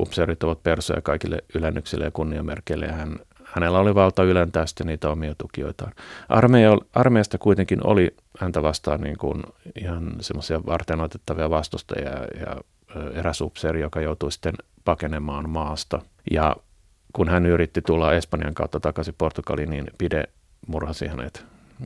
upseerit 0.00 0.42
ovat 0.42 0.62
persoja 0.62 1.02
kaikille 1.02 1.38
ylennyksille 1.54 2.04
ja 2.04 2.10
kunniamerkeille 2.10 2.86
ja 2.86 2.92
hän, 2.92 3.18
hänellä 3.44 3.78
oli 3.78 3.94
valta 3.94 4.22
ylentää 4.22 4.66
sitten 4.66 4.86
niitä 4.86 5.10
omia 5.10 5.34
tukijoitaan. 5.38 5.92
Armeija, 6.28 6.78
armeijasta 6.94 7.38
kuitenkin 7.38 7.86
oli 7.86 8.16
häntä 8.38 8.62
vastaan 8.62 9.00
niin 9.00 9.18
kuin 9.18 9.42
ihan 9.80 10.12
semmoisia 10.20 10.60
varten 10.66 11.00
otettavia 11.00 11.50
vastustajia 11.50 12.10
ja 12.10 12.56
eräs 13.12 13.40
upseeri, 13.40 13.80
joka 13.80 14.00
joutui 14.00 14.32
sitten 14.32 14.54
pakenemaan 14.86 15.50
maasta. 15.50 16.02
Ja 16.30 16.56
kun 17.12 17.28
hän 17.28 17.46
yritti 17.46 17.82
tulla 17.82 18.14
Espanjan 18.14 18.54
kautta 18.54 18.80
takaisin 18.80 19.14
Portugaliin, 19.18 19.70
niin 19.70 19.86
Pide 19.98 20.24
murhasi 20.66 21.06
hänet. 21.06 21.44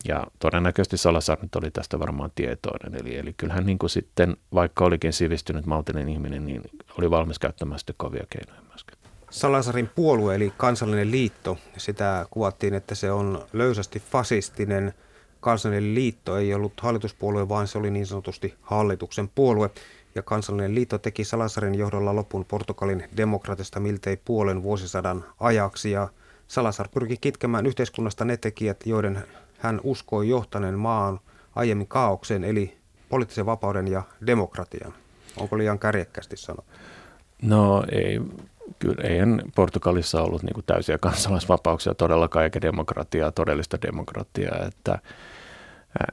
Ja 0.08 0.26
todennäköisesti 0.38 0.96
Salazar 0.96 1.38
nyt 1.42 1.54
oli 1.54 1.70
tästä 1.70 1.98
varmaan 1.98 2.30
tietoinen. 2.34 3.00
Eli, 3.00 3.16
eli 3.16 3.32
kyllähän 3.36 3.66
niin 3.66 3.78
kuin 3.78 3.90
sitten, 3.90 4.36
vaikka 4.54 4.84
olikin 4.84 5.12
sivistynyt 5.12 5.66
maltillinen 5.66 6.08
ihminen, 6.08 6.46
niin 6.46 6.62
oli 6.98 7.10
valmis 7.10 7.38
käyttämään 7.38 7.78
sitten 7.78 7.94
kovia 7.98 8.24
keinoja 8.30 8.62
myöskin. 8.68 8.98
Salasarin 9.30 9.90
puolue 9.94 10.34
eli 10.34 10.52
kansallinen 10.56 11.10
liitto, 11.10 11.58
sitä 11.76 12.26
kuvattiin, 12.30 12.74
että 12.74 12.94
se 12.94 13.12
on 13.12 13.46
löysästi 13.52 14.00
fasistinen. 14.00 14.94
Kansallinen 15.40 15.94
liitto 15.94 16.36
ei 16.36 16.54
ollut 16.54 16.80
hallituspuolue, 16.80 17.48
vaan 17.48 17.68
se 17.68 17.78
oli 17.78 17.90
niin 17.90 18.06
sanotusti 18.06 18.54
hallituksen 18.60 19.28
puolue. 19.28 19.70
Ja 20.14 20.22
kansallinen 20.22 20.74
liitto 20.74 20.98
teki 20.98 21.24
Salasarin 21.24 21.74
johdolla 21.74 22.14
lopun 22.14 22.44
Portugalin 22.44 23.04
demokratista 23.16 23.80
miltei 23.80 24.16
puolen 24.16 24.62
vuosisadan 24.62 25.24
ajaksi. 25.40 25.90
Ja 25.90 26.08
Salazar 26.48 26.88
pyrki 26.88 27.16
kitkemään 27.16 27.66
yhteiskunnasta 27.66 28.24
ne 28.24 28.36
tekijät, 28.36 28.86
joiden 28.86 29.24
hän 29.58 29.80
uskoi 29.84 30.28
johtaneen 30.28 30.78
maan 30.78 31.20
aiemmin 31.54 31.86
kaaukseen, 31.86 32.44
eli 32.44 32.76
poliittisen 33.08 33.46
vapauden 33.46 33.88
ja 33.88 34.02
demokratian. 34.26 34.94
Onko 35.36 35.58
liian 35.58 35.78
kärjekkästi 35.78 36.36
sanottu? 36.36 36.72
No 37.42 37.84
ei, 37.92 38.20
kyllä 38.78 39.08
ei 39.08 39.20
Portugalissa 39.54 40.22
ollut 40.22 40.42
niin 40.42 40.64
täysiä 40.66 40.98
kansalaisvapauksia 40.98 41.94
todellakaan, 41.94 42.44
eikä 42.44 42.60
demokratiaa, 42.60 43.32
todellista 43.32 43.82
demokratiaa, 43.82 44.66
että 44.66 44.98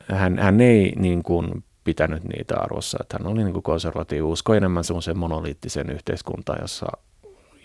hän, 0.07 0.37
hän 0.39 0.61
ei 0.61 0.93
niin 0.95 1.23
kuin 1.23 1.63
pitänyt 1.87 2.23
niitä 2.23 2.55
arvossa, 2.59 2.97
että 3.01 3.17
hän 3.19 3.31
oli 3.31 3.43
niin 3.43 3.63
konservatiivi, 3.63 4.21
usko 4.21 4.53
enemmän 4.53 4.83
semmoiseen 4.83 5.17
monoliittiseen 5.17 5.89
yhteiskuntaan, 5.89 6.59
jossa 6.61 6.87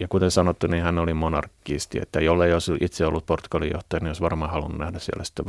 ja 0.00 0.08
kuten 0.08 0.30
sanottu, 0.30 0.66
niin 0.66 0.82
hän 0.82 0.98
oli 0.98 1.14
monarkisti, 1.14 1.98
että 2.02 2.20
jolle 2.20 2.54
olisi 2.54 2.72
itse 2.80 3.06
ollut 3.06 3.26
Portugalin 3.26 3.72
johtaja, 3.72 4.00
niin 4.00 4.08
olisi 4.08 4.22
varmaan 4.22 4.50
halunnut 4.50 4.78
nähdä 4.78 4.98
siellä 4.98 5.24
sitten 5.24 5.44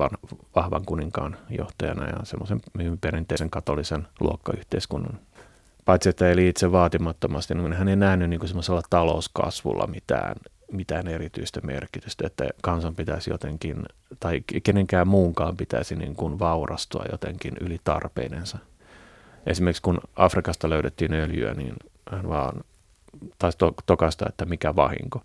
vahvan 0.56 0.86
kuninkaan 0.86 1.38
johtajana 1.50 2.06
ja 2.06 2.18
semmoisen 2.24 2.62
hyvin 2.78 2.98
perinteisen 2.98 3.50
katolisen 3.50 4.08
luokkayhteiskunnan. 4.20 5.20
Paitsi 5.86 6.10
että 6.10 6.32
eli 6.32 6.48
itse 6.50 6.72
vaatimattomasti, 6.72 7.56
niin 7.56 7.74
hän 7.74 7.88
ei 7.88 7.96
nähnyt 7.96 8.30
niin 8.30 8.48
semmoisella 8.48 8.82
talouskasvulla 8.90 9.88
mitään, 9.88 10.36
mitään 10.74 11.08
erityistä 11.08 11.60
merkitystä, 11.64 12.28
että 12.28 12.50
kansan 12.62 12.96
pitäisi 12.96 13.30
jotenkin, 13.30 13.84
tai 14.20 14.44
kenenkään 14.64 15.08
muunkaan 15.08 15.58
pitäisi 15.58 15.96
niin 15.96 16.16
kuin 16.16 16.40
vaurastua 16.40 17.06
jotenkin 17.12 17.54
yli 17.62 17.78
tarpeidensa. 17.84 18.58
Esimerkiksi 19.46 19.82
kun 19.82 19.98
Afrikasta 20.16 20.70
löydettiin 20.70 21.14
öljyä, 21.14 21.54
niin 21.54 21.74
hän 22.12 22.30
vaan 22.30 22.64
taisi 23.40 23.58
to, 23.58 23.74
tokasta, 23.86 24.26
että 24.30 24.46
mikä 24.46 24.76
vahinko. 24.76 25.22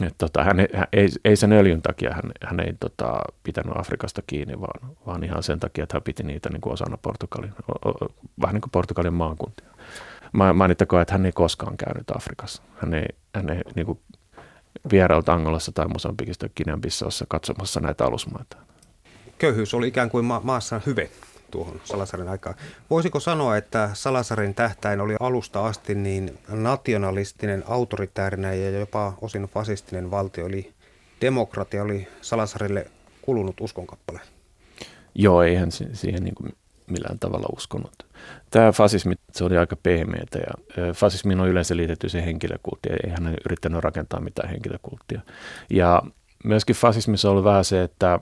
Et 0.00 0.14
tota, 0.18 0.44
hän, 0.44 0.56
hän, 0.74 0.86
ei, 0.92 1.08
ei 1.24 1.36
sen 1.36 1.52
öljyn 1.52 1.82
takia 1.82 2.14
hän, 2.14 2.32
hän 2.44 2.60
ei 2.60 2.74
tota, 2.80 3.20
pitänyt 3.42 3.76
Afrikasta 3.76 4.22
kiinni, 4.26 4.60
vaan, 4.60 4.96
vaan 5.06 5.24
ihan 5.24 5.42
sen 5.42 5.60
takia, 5.60 5.82
että 5.82 5.96
hän 5.96 6.02
piti 6.02 6.22
niitä 6.22 6.48
niin 6.48 6.60
kuin 6.60 6.72
osana 6.72 6.96
Portugalin, 6.96 7.52
vähän 8.42 8.54
niin 8.54 8.60
kuin 8.60 8.70
Portugalin 8.70 9.14
maakuntia. 9.14 9.70
Mainittakoon, 10.54 11.02
että 11.02 11.14
hän 11.14 11.26
ei 11.26 11.32
koskaan 11.32 11.76
käynyt 11.76 12.10
Afrikassa. 12.16 12.62
Hän 12.76 12.94
ei, 12.94 13.06
hän 13.34 13.50
ei 13.50 13.60
niin 13.74 13.86
kuin 13.86 13.98
vierailta 14.92 15.32
Angolassa 15.32 15.72
tai 15.72 15.88
Mosambikista 15.88 16.46
Kinean-Bissaussa 16.46 17.26
katsomassa 17.28 17.80
näitä 17.80 18.04
alusmaita. 18.04 18.56
Köyhyys 19.38 19.74
oli 19.74 19.88
ikään 19.88 20.10
kuin 20.10 20.24
ma- 20.24 20.40
maassa 20.44 20.80
hyve 20.86 21.10
tuohon 21.50 21.80
Salasarin 21.84 22.28
aikaan. 22.28 22.54
Voisiko 22.90 23.20
sanoa, 23.20 23.56
että 23.56 23.90
Salasarin 23.94 24.54
tähtäin 24.54 25.00
oli 25.00 25.16
alusta 25.20 25.66
asti 25.66 25.94
niin 25.94 26.38
nationalistinen, 26.48 27.64
autoritäärinen 27.66 28.64
ja 28.64 28.70
jopa 28.70 29.14
osin 29.20 29.42
fasistinen 29.42 30.10
valtio, 30.10 30.46
eli 30.46 30.72
demokratia 31.20 31.82
oli 31.82 32.08
Salasarille 32.20 32.86
kulunut 33.22 33.60
uskonkappale? 33.60 34.20
Joo, 35.14 35.42
eihän 35.42 35.72
siihen 35.72 36.24
niin 36.24 36.34
kuin 36.34 36.52
millään 36.90 37.18
tavalla 37.18 37.46
uskonut. 37.56 37.92
Tämä 38.50 38.72
fasismi, 38.72 39.14
se 39.32 39.44
oli 39.44 39.56
aika 39.56 39.76
pehmeätä 39.76 40.38
ja 40.38 40.54
fasismiin 40.94 41.40
on 41.40 41.48
yleensä 41.48 41.76
liitetty 41.76 42.08
se 42.08 42.24
henkilökultti, 42.24 42.88
ei 42.88 43.10
hän 43.10 43.36
yrittänyt 43.44 43.84
rakentaa 43.84 44.20
mitään 44.20 44.48
henkilökulttia. 44.48 45.20
Ja 45.70 46.02
myöskin 46.44 46.76
fasismissa 46.76 47.30
ollut 47.30 47.44
vähän 47.44 47.64
se, 47.64 47.82
että 47.82 48.20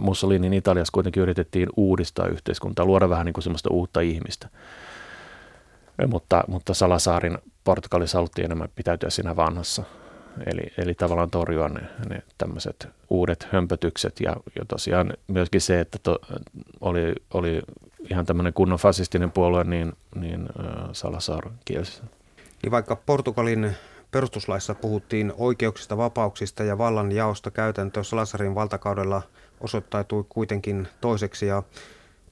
Mussolinin 0.00 0.52
Italiassa 0.52 0.92
kuitenkin 0.92 1.22
yritettiin 1.22 1.68
uudistaa 1.76 2.26
yhteiskuntaa, 2.26 2.86
luoda 2.86 3.08
vähän 3.08 3.26
niin 3.26 3.32
kuin 3.32 3.44
semmoista 3.44 3.70
uutta 3.72 4.00
ihmistä. 4.00 4.48
Mutta, 6.06 6.44
mutta 6.48 6.74
Salasaarin 6.74 7.38
Portugalissa 7.64 8.18
haluttiin 8.18 8.44
enemmän 8.44 8.68
pitäytyä 8.76 9.10
siinä 9.10 9.36
vanhassa. 9.36 9.82
Eli, 10.46 10.72
eli 10.78 10.94
tavallaan 10.94 11.30
torjua 11.30 11.68
ne, 11.68 11.80
ne 12.08 12.22
tämmöiset 12.38 12.88
uudet 13.10 13.48
hömpötykset 13.52 14.20
ja, 14.20 14.36
ja 14.58 14.64
tosiaan 14.64 15.12
myöskin 15.28 15.60
se, 15.60 15.80
että 15.80 15.98
to, 16.02 16.18
oli, 16.80 17.14
oli 17.34 17.62
ihan 18.10 18.26
tämmöinen 18.26 18.52
kunnon 18.52 18.78
fasistinen 18.78 19.30
puolue, 19.30 19.64
niin, 19.64 19.92
niin 20.14 20.40
äh, 20.60 20.88
Salazar 20.92 21.50
kielsi 21.64 22.02
Niin 22.62 22.70
vaikka 22.70 22.96
Portugalin 22.96 23.76
perustuslaissa 24.10 24.74
puhuttiin 24.74 25.32
oikeuksista, 25.36 25.96
vapauksista 25.96 26.64
ja 26.64 26.78
vallan 26.78 27.12
jaosta 27.12 27.50
käytäntö 27.50 28.04
Salasarin 28.04 28.54
valtakaudella 28.54 29.22
osoittautui 29.60 30.24
kuitenkin 30.28 30.88
toiseksi. 31.00 31.46
Ja 31.46 31.62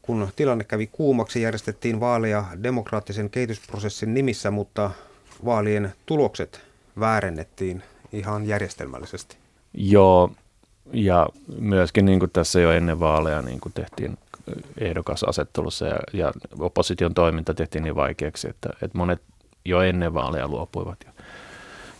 kun 0.02 0.28
tilanne 0.36 0.64
kävi 0.64 0.86
kuumaksi, 0.86 1.42
järjestettiin 1.42 2.00
vaaleja 2.00 2.44
demokraattisen 2.62 3.30
kehitysprosessin 3.30 4.14
nimissä, 4.14 4.50
mutta 4.50 4.90
vaalien 5.44 5.92
tulokset 6.06 6.60
väärennettiin 7.00 7.82
ihan 8.12 8.46
järjestelmällisesti. 8.46 9.37
Joo, 9.75 10.31
ja 10.92 11.27
myöskin 11.59 12.05
niin 12.05 12.18
kuin 12.18 12.31
tässä 12.31 12.61
jo 12.61 12.73
ennen 12.73 13.01
vaaleja 13.01 13.42
niin 13.42 13.61
kuin 13.61 13.73
tehtiin 13.73 14.18
ehdokasasettelussa 14.79 15.87
ja, 15.87 15.96
ja 16.12 16.33
opposition 16.59 17.14
toiminta 17.14 17.55
tehtiin 17.55 17.85
niin 17.85 17.96
vaikeaksi, 17.96 18.49
että, 18.49 18.68
että 18.83 18.99
monet 18.99 19.23
jo 19.64 19.81
ennen 19.81 20.14
vaaleja 20.14 20.49
luopuivat. 20.49 20.99
Ja 21.05 21.12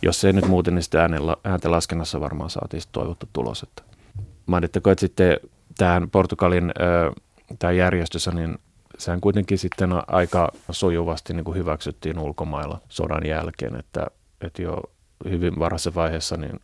jos 0.01 0.23
ei 0.25 0.33
nyt 0.33 0.47
muuten, 0.47 0.75
niin 0.75 0.83
sitten 0.83 1.01
äänten 1.43 1.71
laskennassa 1.71 2.19
varmaan 2.19 2.49
saatiin 2.49 2.83
toivottu 2.91 3.29
tulos. 3.33 3.63
Että 3.63 3.83
mainittako, 4.45 4.91
että 4.91 4.99
sitten 4.99 5.37
tähän 5.77 6.09
Portugalin 6.09 6.73
tämä 7.59 7.71
järjestössä, 7.73 8.31
niin 8.31 8.57
sehän 8.97 9.21
kuitenkin 9.21 9.57
sitten 9.57 9.89
aika 10.07 10.51
sujuvasti 10.71 11.33
niin 11.33 11.43
kuin 11.43 11.57
hyväksyttiin 11.57 12.19
ulkomailla 12.19 12.81
sodan 12.89 13.25
jälkeen, 13.25 13.75
että, 13.75 14.07
että 14.41 14.61
jo 14.61 14.83
hyvin 15.29 15.59
varhaisessa 15.59 15.93
vaiheessa, 15.95 16.37
niin 16.37 16.59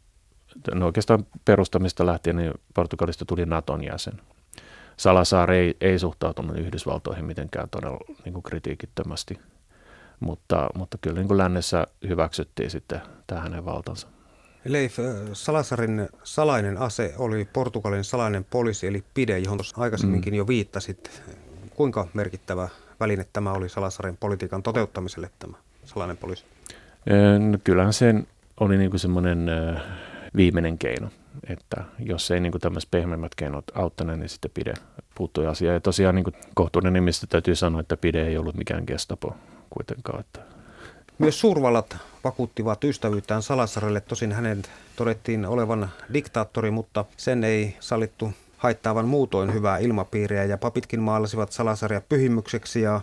no 0.73 0.85
oikeastaan 0.85 1.27
perustamista 1.45 2.05
lähtien, 2.05 2.35
niin 2.35 2.53
Portugalista 2.73 3.25
tuli 3.25 3.45
Naton 3.45 3.83
jäsen. 3.83 4.21
Salazar 4.97 5.51
ei, 5.51 5.77
ei 5.81 5.99
suhtautunut 5.99 6.57
Yhdysvaltoihin 6.57 7.25
mitenkään 7.25 7.69
todella 7.69 7.99
niin 8.25 8.33
kuin 8.33 8.43
kritiikittömästi, 8.43 9.39
mutta, 10.19 10.69
mutta 10.75 10.97
kyllä 11.01 11.15
niin 11.15 11.27
kuin 11.27 11.37
lännessä 11.37 11.87
hyväksyttiin 12.07 12.69
sitten 12.69 13.01
tämä 13.27 13.41
hänen 13.41 13.65
valtansa. 13.65 14.07
Leif, 14.65 14.97
Salasarin 15.33 16.09
salainen 16.23 16.77
ase 16.77 17.13
oli 17.17 17.47
Portugalin 17.53 18.03
salainen 18.03 18.43
poliisi, 18.43 18.87
eli 18.87 19.03
PIDE, 19.13 19.39
johon 19.39 19.57
tuossa 19.57 19.81
aikaisemminkin 19.81 20.33
mm. 20.33 20.37
jo 20.37 20.47
viittasit. 20.47 21.21
Kuinka 21.75 22.07
merkittävä 22.13 22.69
väline 22.99 23.25
tämä 23.33 23.51
oli 23.51 23.69
Salasarin 23.69 24.17
politiikan 24.17 24.63
toteuttamiselle 24.63 25.29
tämä 25.39 25.57
salainen 25.85 26.17
poliisi? 26.17 26.45
No, 27.51 27.57
kyllähän 27.63 27.93
se 27.93 28.13
oli 28.59 28.77
niin 28.77 28.89
kuin 28.89 28.99
semmoinen 28.99 29.51
viimeinen 30.35 30.77
keino, 30.77 31.09
että 31.49 31.83
jos 31.99 32.31
ei 32.31 32.39
niin 32.39 32.51
kuin 32.51 32.61
tämmöiset 32.61 32.91
pehmeämmät 32.91 33.35
keinot 33.35 33.65
auttaneet, 33.75 34.19
niin 34.19 34.29
sitten 34.29 34.51
PIDE 34.53 34.73
puuttui 35.15 35.47
asiaan. 35.47 35.73
Ja 35.73 35.79
tosiaan 35.79 36.15
niin 36.15 36.25
kohtuuden 36.55 36.93
nimistä 36.93 37.27
täytyy 37.27 37.55
sanoa, 37.55 37.81
että 37.81 37.97
PIDE 37.97 38.27
ei 38.27 38.37
ollut 38.37 38.57
mikään 38.57 38.83
gestapo 38.87 39.35
kuitenkaan, 39.69 40.19
että 40.19 40.39
myös 41.17 41.39
suurvallat 41.39 41.97
vakuuttivat 42.23 42.83
ystävyyttään 42.83 43.41
Salasarille, 43.41 44.01
tosin 44.01 44.31
hänen 44.31 44.61
todettiin 44.95 45.45
olevan 45.45 45.89
diktaattori, 46.13 46.71
mutta 46.71 47.05
sen 47.17 47.43
ei 47.43 47.77
sallittu 47.79 48.33
haittaavan 48.57 49.07
muutoin 49.07 49.53
hyvää 49.53 49.77
ilmapiiriä 49.77 50.43
ja 50.43 50.57
papitkin 50.57 51.01
maalasivat 51.01 51.51
Salasaria 51.51 52.01
pyhimykseksi 52.01 52.81
ja 52.81 53.01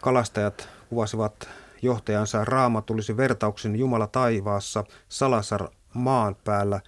kalastajat 0.00 0.68
kuvasivat 0.88 1.48
johtajansa 1.82 2.44
raamatulisi 2.44 3.16
vertauksen 3.16 3.76
Jumala 3.76 4.06
taivaassa, 4.06 4.84
Salasar 5.08 5.68
maan 5.94 6.36
päällä. 6.44 6.80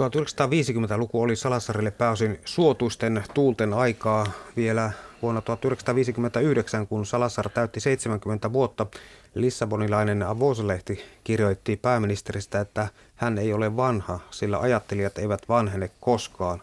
1950-luku 0.00 1.22
oli 1.22 1.36
Salasarille 1.36 1.90
pääosin 1.90 2.40
suotuisten 2.44 3.24
tuulten 3.34 3.74
aikaa 3.74 4.26
vielä 4.56 4.92
vuonna 5.22 5.40
1959, 5.40 6.86
kun 6.86 7.06
Salasar 7.06 7.48
täytti 7.48 7.80
70 7.80 8.52
vuotta. 8.52 8.86
Lissabonilainen 9.34 10.22
Avoslehti 10.22 11.04
kirjoitti 11.24 11.76
pääministeristä, 11.76 12.60
että 12.60 12.88
hän 13.16 13.38
ei 13.38 13.52
ole 13.52 13.76
vanha, 13.76 14.20
sillä 14.30 14.58
ajattelijat 14.58 15.18
eivät 15.18 15.48
vanhene 15.48 15.90
koskaan. 16.00 16.62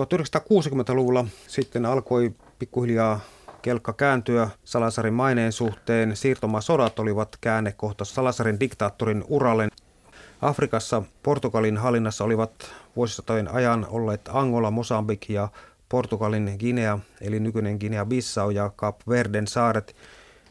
1960-luvulla 0.00 1.24
sitten 1.48 1.86
alkoi 1.86 2.32
pikkuhiljaa 2.58 3.20
kelkka 3.64 3.92
kääntyä 3.92 4.50
Salasarin 4.64 5.14
maineen 5.14 5.52
suhteen. 5.52 6.16
Siirtomasodat 6.16 6.98
olivat 6.98 7.36
käännekohta 7.40 8.04
Salasarin 8.04 8.60
diktaattorin 8.60 9.24
uralle. 9.28 9.68
Afrikassa 10.42 11.02
Portugalin 11.22 11.76
hallinnassa 11.76 12.24
olivat 12.24 12.50
vuosisatojen 12.96 13.54
ajan 13.54 13.86
olleet 13.90 14.20
Angola, 14.32 14.70
Mosambik 14.70 15.30
ja 15.30 15.48
Portugalin 15.88 16.56
Guinea, 16.58 16.98
eli 17.20 17.40
nykyinen 17.40 17.78
Guinea-Bissau 17.80 18.50
ja 18.50 18.70
Cap 18.76 18.96
Verden 19.08 19.46
saaret. 19.46 19.96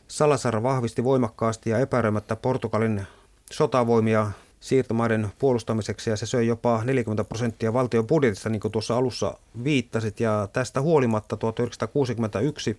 Salasar 0.08 0.64
vahvisti 0.64 1.04
voimakkaasti 1.04 1.70
ja 1.70 1.80
epäröimättä 1.80 2.36
Portugalin 2.36 3.04
sotavoimia 3.52 4.32
siirtomaiden 4.64 5.30
puolustamiseksi 5.40 6.10
ja 6.10 6.18
se 6.18 6.26
söi 6.26 6.48
jopa 6.48 6.84
40 6.84 7.24
prosenttia 7.24 7.74
valtion 7.74 8.08
budjetista, 8.08 8.50
niin 8.50 8.60
kuin 8.60 8.72
tuossa 8.72 8.98
alussa 8.98 9.38
viittasit. 9.64 10.20
Ja 10.20 10.48
tästä 10.54 10.82
huolimatta 10.82 11.38
1961 11.38 12.78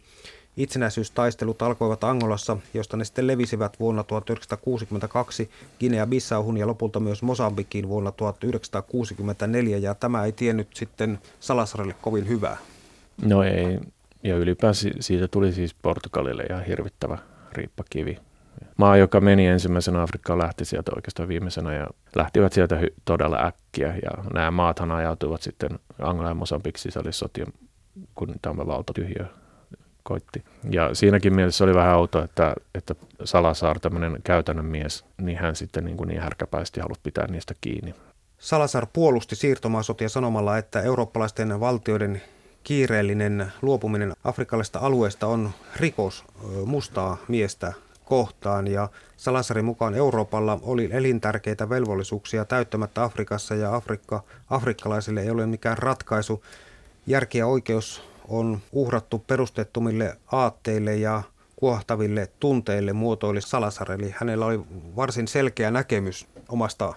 itsenäisyystaistelut 0.57 1.63
alkoivat 1.63 2.05
Angolassa, 2.05 2.57
josta 2.75 2.97
ne 2.97 3.05
sitten 3.05 3.27
levisivät 3.27 3.81
vuonna 3.81 4.05
1962 4.05 5.51
Guinea-Bissauhun 5.81 6.57
ja 6.57 6.67
lopulta 6.67 7.01
myös 7.01 7.23
Mosambikiin 7.23 7.89
vuonna 7.89 8.13
1964. 8.13 9.79
Ja 9.79 9.95
tämä 9.95 10.25
ei 10.25 10.33
tiennyt 10.33 10.69
sitten 10.75 11.19
Salasarille 11.41 11.95
kovin 12.03 12.29
hyvää. 12.29 12.57
No 13.25 13.43
ei, 13.43 13.81
ja 14.23 14.37
ylipäänsä 14.37 14.91
siitä 15.01 15.29
tuli 15.29 15.53
siis 15.53 15.75
Portugalille 15.75 16.43
ihan 16.43 16.65
hirvittävä 16.65 17.19
riippakivi 17.53 18.19
maa, 18.77 18.97
joka 18.97 19.21
meni 19.21 19.47
ensimmäisenä 19.47 20.03
Afrikkaan, 20.03 20.39
lähti 20.39 20.65
sieltä 20.65 20.93
oikeastaan 20.97 21.29
viimeisenä 21.29 21.75
ja 21.75 21.87
lähtivät 22.17 22.53
sieltä 22.53 22.81
hy- 22.81 22.95
todella 23.05 23.47
äkkiä. 23.47 23.89
Ja 23.89 24.25
nämä 24.35 24.51
maathan 24.51 24.93
ajautuivat 24.93 25.43
sitten 25.43 25.79
Anglia 26.03 26.29
ja 26.29 26.35
Mosambik 26.35 26.77
sisällissotien, 26.77 27.47
kun 28.15 28.35
tämä 28.43 28.67
valtatyhjö 28.67 29.27
koitti. 30.03 30.45
Ja 30.71 30.95
siinäkin 30.95 31.35
mielessä 31.35 31.65
oli 31.65 31.75
vähän 31.75 31.97
outo, 31.97 32.23
että, 32.23 32.55
että 32.75 32.95
Salasaar, 33.25 33.81
tämmöinen 33.81 34.17
käytännön 34.25 34.65
mies, 34.67 35.05
niin 35.21 35.39
hän 35.39 35.57
sitten 35.57 35.85
niin, 35.85 35.97
kuin 35.97 36.09
niin 36.09 36.21
härkäpäisesti 36.21 36.81
halusi 36.81 37.01
pitää 37.03 37.27
niistä 37.27 37.55
kiinni. 37.61 37.95
Salasar 38.39 38.87
puolusti 38.93 39.37
siirtomaasotia 39.37 40.09
sanomalla, 40.09 40.59
että 40.59 40.83
eurooppalaisten 40.83 41.61
valtioiden 41.61 42.23
kiireellinen 42.65 43.53
luopuminen 43.63 44.13
afrikkalaisesta 44.25 44.79
alueesta 44.79 45.27
on 45.27 45.51
rikos 45.77 46.25
mustaa 46.67 47.17
miestä 47.29 47.73
kohtaan 48.05 48.67
ja 48.67 48.89
Salasarin 49.17 49.65
mukaan 49.65 49.95
Euroopalla 49.95 50.59
oli 50.63 50.89
elintärkeitä 50.93 51.69
velvollisuuksia 51.69 52.45
täyttämättä 52.45 53.03
Afrikassa 53.05 53.55
ja 53.55 53.75
Afrikka, 53.75 54.23
afrikkalaisille 54.51 55.21
ei 55.23 55.31
ole 55.31 55.47
mikään 55.47 55.79
ratkaisu. 55.79 56.45
Järki 57.07 57.39
ja 57.39 57.47
oikeus 57.47 58.03
on 58.29 58.59
uhrattu 58.73 59.19
perustettumille 59.19 60.17
aatteille 60.33 60.97
ja 60.97 61.23
kuohtaville 61.57 62.29
tunteille 62.41 62.93
muotoili 62.93 63.41
Salasar. 63.41 63.93
Eli 63.93 64.15
hänellä 64.19 64.47
oli 64.47 64.61
varsin 64.97 65.29
selkeä 65.29 65.71
näkemys 65.71 66.27
omasta 66.49 66.95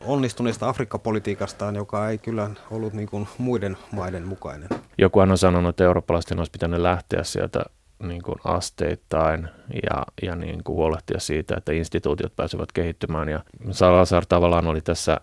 onnistuneesta 0.00 0.68
Afrikka-politiikastaan, 0.68 1.76
joka 1.76 2.08
ei 2.08 2.18
kyllä 2.18 2.50
ollut 2.70 2.92
niin 2.92 3.08
kuin 3.08 3.28
muiden 3.38 3.76
maiden 3.92 4.26
mukainen. 4.26 4.68
Joku 4.98 5.18
on 5.18 5.38
sanonut, 5.38 5.70
että 5.70 5.84
eurooppalaisten 5.84 6.38
olisi 6.38 6.52
pitänyt 6.52 6.80
lähteä 6.80 7.24
sieltä 7.24 7.64
niin 8.02 8.22
kuin 8.22 8.36
asteittain 8.44 9.48
ja, 9.82 10.02
ja 10.22 10.36
niin 10.36 10.64
kuin 10.64 10.76
huolehtia 10.76 11.20
siitä, 11.20 11.54
että 11.56 11.72
instituutiot 11.72 12.36
pääsevät 12.36 12.72
kehittymään. 12.72 13.28
Ja 13.28 13.44
Salazar 13.70 14.26
tavallaan 14.26 14.66
oli 14.66 14.80
tässä 14.80 15.20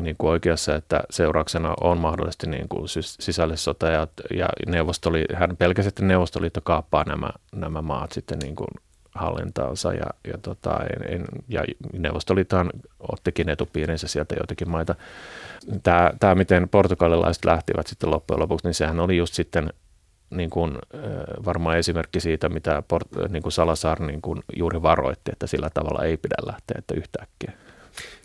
niin 0.00 0.16
kuin 0.18 0.30
oikeassa, 0.30 0.74
että 0.74 1.00
seurauksena 1.10 1.74
on 1.80 1.98
mahdollisesti 1.98 2.46
niin 2.46 2.68
kuin 2.68 2.88
sisällissota 3.04 3.86
ja, 3.86 4.06
ja 4.36 4.48
neuvostoli, 4.66 5.24
hän 5.34 5.56
pelkäsi, 5.56 5.88
että 5.88 6.04
Neuvostoliitto 6.04 6.60
kaappaa 6.60 7.04
nämä, 7.04 7.30
nämä 7.54 7.82
maat 7.82 8.12
sitten 8.12 8.38
niin 8.38 8.56
kuin 8.56 8.68
hallintaansa 9.14 9.92
ja, 9.92 10.06
ja, 10.32 10.38
tota, 10.42 10.80
en, 11.08 11.24
ja 11.48 11.64
Neuvostoliittohan 11.92 12.70
ottikin 13.12 13.48
etupiirinsä 13.48 14.08
sieltä 14.08 14.34
joitakin 14.34 14.70
maita. 14.70 14.94
Tämä, 15.82 16.10
tämä, 16.20 16.34
miten 16.34 16.68
portugalilaiset 16.68 17.44
lähtivät 17.44 17.86
sitten 17.86 18.10
loppujen 18.10 18.40
lopuksi, 18.40 18.66
niin 18.66 18.74
sehän 18.74 19.00
oli 19.00 19.16
just 19.16 19.34
sitten 19.34 19.72
niin 20.30 20.50
kuin, 20.50 20.78
varmaan 21.44 21.78
esimerkki 21.78 22.20
siitä, 22.20 22.48
mitä 22.48 22.82
Port, 22.88 23.08
niin 23.28 23.42
kuin 23.42 23.52
Salazar 23.52 24.02
niin 24.02 24.22
kuin 24.22 24.42
juuri 24.56 24.82
varoitti, 24.82 25.30
että 25.32 25.46
sillä 25.46 25.70
tavalla 25.74 26.04
ei 26.04 26.16
pidä 26.16 26.36
lähteä, 26.46 26.76
että 26.78 26.94
yhtäkkiä. 26.94 27.52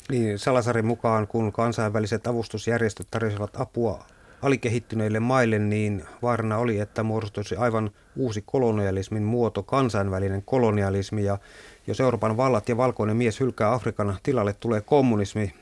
Niin, 0.09 0.39
Salasarin 0.39 0.85
mukaan, 0.85 1.27
kun 1.27 1.51
kansainväliset 1.51 2.27
avustusjärjestöt 2.27 3.07
tarjosivat 3.12 3.62
apua 3.62 4.03
alikehittyneille 4.41 5.19
maille, 5.19 5.59
niin 5.59 6.05
vaarana 6.21 6.57
oli, 6.57 6.79
että 6.79 7.03
muodostuisi 7.03 7.55
aivan 7.55 7.91
uusi 8.15 8.43
kolonialismin 8.45 9.23
muoto, 9.23 9.63
kansainvälinen 9.63 10.43
kolonialismi. 10.45 11.23
Ja 11.23 11.38
jos 11.88 11.99
Euroopan 11.99 12.38
vallat 12.38 12.69
ja 12.69 12.77
valkoinen 12.77 13.17
mies 13.17 13.39
hylkää 13.39 13.73
Afrikan 13.73 14.17
tilalle, 14.23 14.55
tulee 14.59 14.81
kommunismi, 14.81 15.53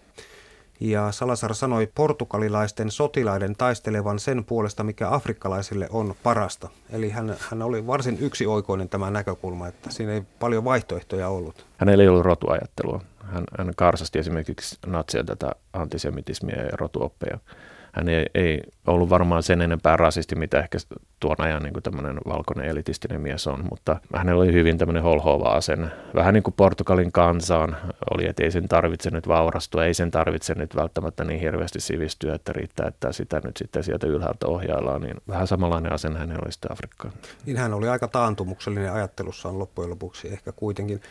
ja 0.79 1.11
Salasar 1.11 1.55
sanoi 1.55 1.87
portugalilaisten 1.95 2.91
sotilaiden 2.91 3.55
taistelevan 3.55 4.19
sen 4.19 4.43
puolesta, 4.43 4.83
mikä 4.83 5.09
afrikkalaisille 5.09 5.87
on 5.91 6.15
parasta. 6.23 6.69
Eli 6.89 7.09
hän, 7.09 7.35
hän 7.49 7.61
oli 7.61 7.87
varsin 7.87 8.17
yksioikoinen 8.21 8.89
tämä 8.89 9.11
näkökulma, 9.11 9.67
että 9.67 9.91
siinä 9.91 10.13
ei 10.13 10.23
paljon 10.39 10.63
vaihtoehtoja 10.63 11.29
ollut. 11.29 11.65
Hänellä 11.77 12.03
ei 12.03 12.07
ollut 12.07 12.25
rotuajattelua. 12.25 13.01
Hän, 13.23 13.43
hän 13.57 13.71
karsasti 13.75 14.19
esimerkiksi 14.19 14.77
natsia 14.85 15.23
tätä 15.23 15.51
antisemitismiä 15.73 16.63
ja 16.63 16.77
rotuoppeja 16.77 17.37
hän 17.97 18.09
ei, 18.09 18.25
ei 18.33 18.61
ollut 18.87 19.09
varmaan 19.09 19.43
sen 19.43 19.61
enempää 19.61 19.97
rasisti, 19.97 20.35
mitä 20.35 20.59
ehkä 20.59 20.77
tuon 21.19 21.35
ajan 21.39 21.63
niin 21.63 21.73
tämmöinen 21.83 22.17
valkoinen 22.27 22.65
elitistinen 22.65 23.21
mies 23.21 23.47
on, 23.47 23.67
mutta 23.71 23.99
hänellä 24.15 24.43
oli 24.43 24.53
hyvin 24.53 24.77
tämmöinen 24.77 25.03
holhoava 25.03 25.49
asenne. 25.49 25.87
Vähän 26.15 26.33
niin 26.33 26.43
kuin 26.43 26.53
Portugalin 26.57 27.11
kansaan 27.11 27.77
oli, 28.13 28.27
että 28.27 28.43
ei 28.43 28.51
sen 28.51 28.67
tarvitse 28.67 29.11
nyt 29.11 29.27
vaurastua, 29.27 29.85
ei 29.85 29.93
sen 29.93 30.11
tarvitse 30.11 30.53
nyt 30.53 30.75
välttämättä 30.75 31.23
niin 31.23 31.39
hirveästi 31.39 31.79
sivistyä, 31.79 32.35
että 32.35 32.53
riittää, 32.53 32.87
että 32.87 33.11
sitä 33.11 33.41
nyt 33.43 33.57
sitten 33.57 33.83
sieltä 33.83 34.07
ylhäältä 34.07 34.47
ohjaillaan, 34.47 35.01
niin 35.01 35.17
vähän 35.27 35.47
samanlainen 35.47 35.93
asenne 35.93 36.19
hänellä 36.19 36.41
oli 36.45 36.51
sitten 36.51 36.71
Afrikkaan. 36.71 37.13
Niin 37.45 37.57
hän 37.57 37.73
oli 37.73 37.87
aika 37.87 38.07
taantumuksellinen 38.07 38.93
ajattelussaan 38.93 39.59
loppujen 39.59 39.89
lopuksi 39.89 40.27
ehkä 40.27 40.51
kuitenkin. 40.51 41.01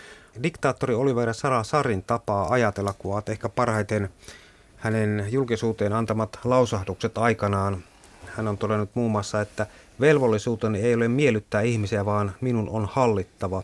Diktaattori 0.42 0.94
Oliveira 0.94 1.32
Sara 1.32 1.62
Sarin 1.62 2.02
tapaa 2.02 2.52
ajatella 2.52 2.94
kuvat 2.98 3.28
ehkä 3.28 3.48
parhaiten 3.48 4.08
hänen 4.76 5.26
julkisuuteen 5.30 5.92
antamat 5.92 6.38
lausahdukset 6.44 7.18
aikanaan. 7.18 7.84
Hän 8.26 8.48
on 8.48 8.58
todennut 8.58 8.90
muun 8.94 9.10
muassa, 9.10 9.40
että 9.40 9.66
velvollisuuteni 10.00 10.80
ei 10.80 10.94
ole 10.94 11.08
miellyttää 11.08 11.60
ihmisiä, 11.60 12.04
vaan 12.04 12.32
minun 12.40 12.68
on 12.68 12.88
hallittava. 12.92 13.62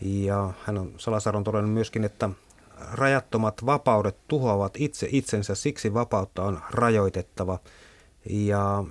Ja 0.00 0.50
hän 0.66 0.78
on, 0.78 0.92
Salasar 0.96 1.36
on 1.36 1.44
todennut 1.44 1.72
myöskin, 1.72 2.04
että 2.04 2.30
rajattomat 2.92 3.66
vapaudet 3.66 4.16
tuhoavat 4.28 4.74
itse 4.76 5.08
itsensä, 5.10 5.54
siksi 5.54 5.94
vapautta 5.94 6.42
on 6.42 6.60
rajoitettava. 6.70 7.58
Ja 8.30 8.84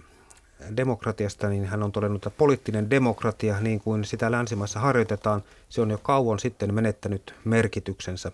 demokratiasta, 0.77 1.49
niin 1.49 1.65
hän 1.65 1.83
on 1.83 1.91
todennut, 1.91 2.25
että 2.25 2.37
poliittinen 2.37 2.89
demokratia, 2.89 3.59
niin 3.59 3.79
kuin 3.79 4.05
sitä 4.05 4.31
länsimaissa 4.31 4.79
harjoitetaan, 4.79 5.43
se 5.69 5.81
on 5.81 5.89
jo 5.89 5.97
kauan 5.97 6.39
sitten 6.39 6.73
menettänyt 6.73 7.35
merkityksensä. 7.45 8.31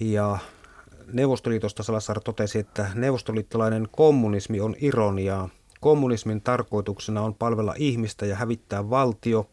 Ja 0.00 0.38
Neuvostoliitosta 1.12 1.82
Salasar 1.82 2.20
totesi, 2.20 2.58
että 2.58 2.86
neuvostoliittolainen 2.94 3.88
kommunismi 3.90 4.60
on 4.60 4.74
ironiaa. 4.80 5.48
Kommunismin 5.80 6.40
tarkoituksena 6.40 7.22
on 7.22 7.34
palvella 7.34 7.74
ihmistä 7.76 8.26
ja 8.26 8.36
hävittää 8.36 8.90
valtio. 8.90 9.48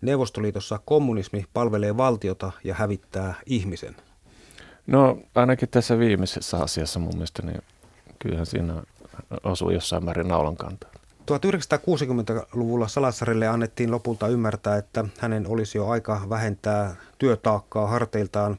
Neuvostoliitossa 0.00 0.80
kommunismi 0.84 1.44
palvelee 1.52 1.96
valtiota 1.96 2.52
ja 2.64 2.74
hävittää 2.74 3.34
ihmisen. 3.46 3.96
No 4.86 5.18
ainakin 5.34 5.68
tässä 5.68 5.98
viimeisessä 5.98 6.58
asiassa 6.58 6.98
mun 6.98 7.14
mielestä, 7.14 7.42
niin 7.42 7.62
kyllähän 8.18 8.46
siinä 8.46 8.82
osuu 9.44 9.70
jossain 9.70 10.04
määrin 10.04 10.28
naulan 10.28 10.56
kantaa. 10.56 10.90
1960-luvulla 11.22 12.88
Salassarille 12.88 13.48
annettiin 13.48 13.90
lopulta 13.90 14.28
ymmärtää, 14.28 14.76
että 14.76 15.04
hänen 15.18 15.46
olisi 15.46 15.78
jo 15.78 15.88
aika 15.88 16.20
vähentää 16.28 16.96
työtaakkaa 17.18 17.86
harteiltaan 17.86 18.58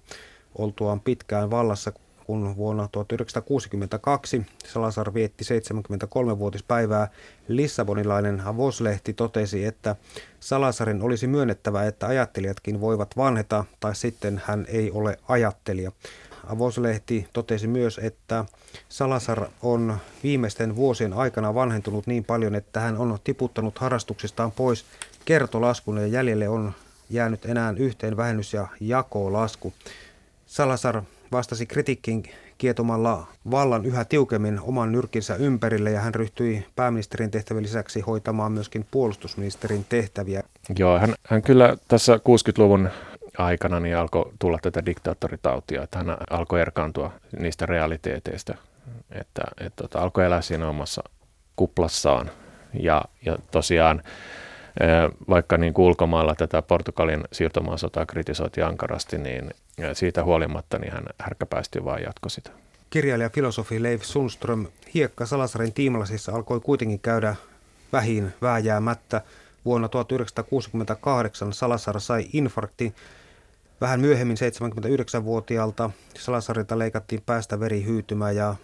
oltuaan 0.55 0.99
pitkään 0.99 1.51
vallassa, 1.51 1.91
kun 2.25 2.55
vuonna 2.57 2.87
1962 2.91 4.45
Salasar 4.65 5.13
vietti 5.13 5.43
73-vuotispäivää, 5.43 7.07
Lissabonilainen 7.47 8.43
Voslehti 8.57 9.13
totesi, 9.13 9.65
että 9.65 9.95
Salasarin 10.39 11.01
olisi 11.01 11.27
myönnettävä, 11.27 11.83
että 11.83 12.07
ajattelijatkin 12.07 12.81
voivat 12.81 13.17
vanheta 13.17 13.65
tai 13.79 13.95
sitten 13.95 14.41
hän 14.45 14.65
ei 14.69 14.91
ole 14.91 15.19
ajattelija. 15.27 15.91
Avoslehti 16.47 17.27
totesi 17.33 17.67
myös, 17.67 17.99
että 18.03 18.45
Salasar 18.89 19.47
on 19.61 19.97
viimeisten 20.23 20.75
vuosien 20.75 21.13
aikana 21.13 21.53
vanhentunut 21.53 22.07
niin 22.07 22.23
paljon, 22.23 22.55
että 22.55 22.79
hän 22.79 22.97
on 22.97 23.17
tiputtanut 23.23 23.79
harrastuksistaan 23.79 24.51
pois 24.51 24.85
kertolaskun 25.25 25.97
ja 25.97 26.07
jäljelle 26.07 26.49
on 26.49 26.73
jäänyt 27.09 27.45
enää 27.45 27.73
yhteen 27.77 28.17
vähennys- 28.17 28.53
ja 28.53 28.67
jakolasku. 28.79 29.73
Salasar 30.45 31.01
vastasi 31.33 31.65
kritiikkiin 31.65 32.23
kietomalla 32.57 33.27
vallan 33.51 33.85
yhä 33.85 34.05
tiukemmin 34.05 34.59
oman 34.61 34.91
nyrkinsä 34.91 35.35
ympärille 35.35 35.91
ja 35.91 36.01
hän 36.01 36.15
ryhtyi 36.15 36.65
pääministerin 36.75 37.31
tehtävän 37.31 37.63
lisäksi 37.63 38.01
hoitamaan 38.01 38.51
myöskin 38.51 38.85
puolustusministerin 38.91 39.85
tehtäviä. 39.89 40.43
Joo, 40.77 40.99
hän, 40.99 41.13
hän 41.27 41.41
kyllä 41.41 41.77
tässä 41.87 42.15
60-luvun 42.15 42.89
aikana 43.37 43.79
niin 43.79 43.97
alkoi 43.97 44.31
tulla 44.39 44.59
tätä 44.61 44.85
diktaattoritautia, 44.85 45.83
että 45.83 45.97
hän 45.97 46.17
alkoi 46.29 46.61
erkaantua 46.61 47.11
niistä 47.39 47.65
realiteeteista, 47.65 48.55
että, 49.11 49.41
että 49.59 49.83
että 49.85 49.99
alkoi 49.99 50.25
elää 50.25 50.41
siinä 50.41 50.69
omassa 50.69 51.03
kuplassaan 51.55 52.31
ja, 52.73 53.01
ja 53.25 53.37
tosiaan 53.51 54.03
vaikka 55.29 55.57
niin 55.57 55.73
ulkomailla 55.77 56.35
tätä 56.35 56.61
Portugalin 56.61 57.23
siirtomaasotaa 57.31 58.05
kritisoitiin 58.05 58.65
ankarasti, 58.65 59.17
niin 59.17 59.51
siitä 59.93 60.23
huolimatta 60.23 60.79
niin 60.79 60.93
hän 60.93 61.05
härkäpäisesti 61.19 61.85
vaan 61.85 62.01
jatkoi 62.01 62.31
sitä. 62.31 62.49
Kirjailija 62.89 63.29
filosofi 63.29 63.83
Leif 63.83 64.03
Sundström 64.03 64.67
Hiekka 64.93 65.25
Salasarin 65.25 65.73
tiimalasissa 65.73 66.31
alkoi 66.31 66.59
kuitenkin 66.59 66.99
käydä 66.99 67.35
vähin 67.93 68.33
vääjäämättä. 68.41 69.21
Vuonna 69.65 69.87
1968 69.87 71.53
Salasar 71.53 71.99
sai 71.99 72.25
infarkti. 72.33 72.95
Vähän 73.81 73.99
myöhemmin 73.99 74.37
79-vuotiaalta 74.37 75.89
Salasarilta 76.17 76.79
leikattiin 76.79 77.21
päästä 77.25 77.59
verihyytymä 77.59 78.31
ja 78.31 78.55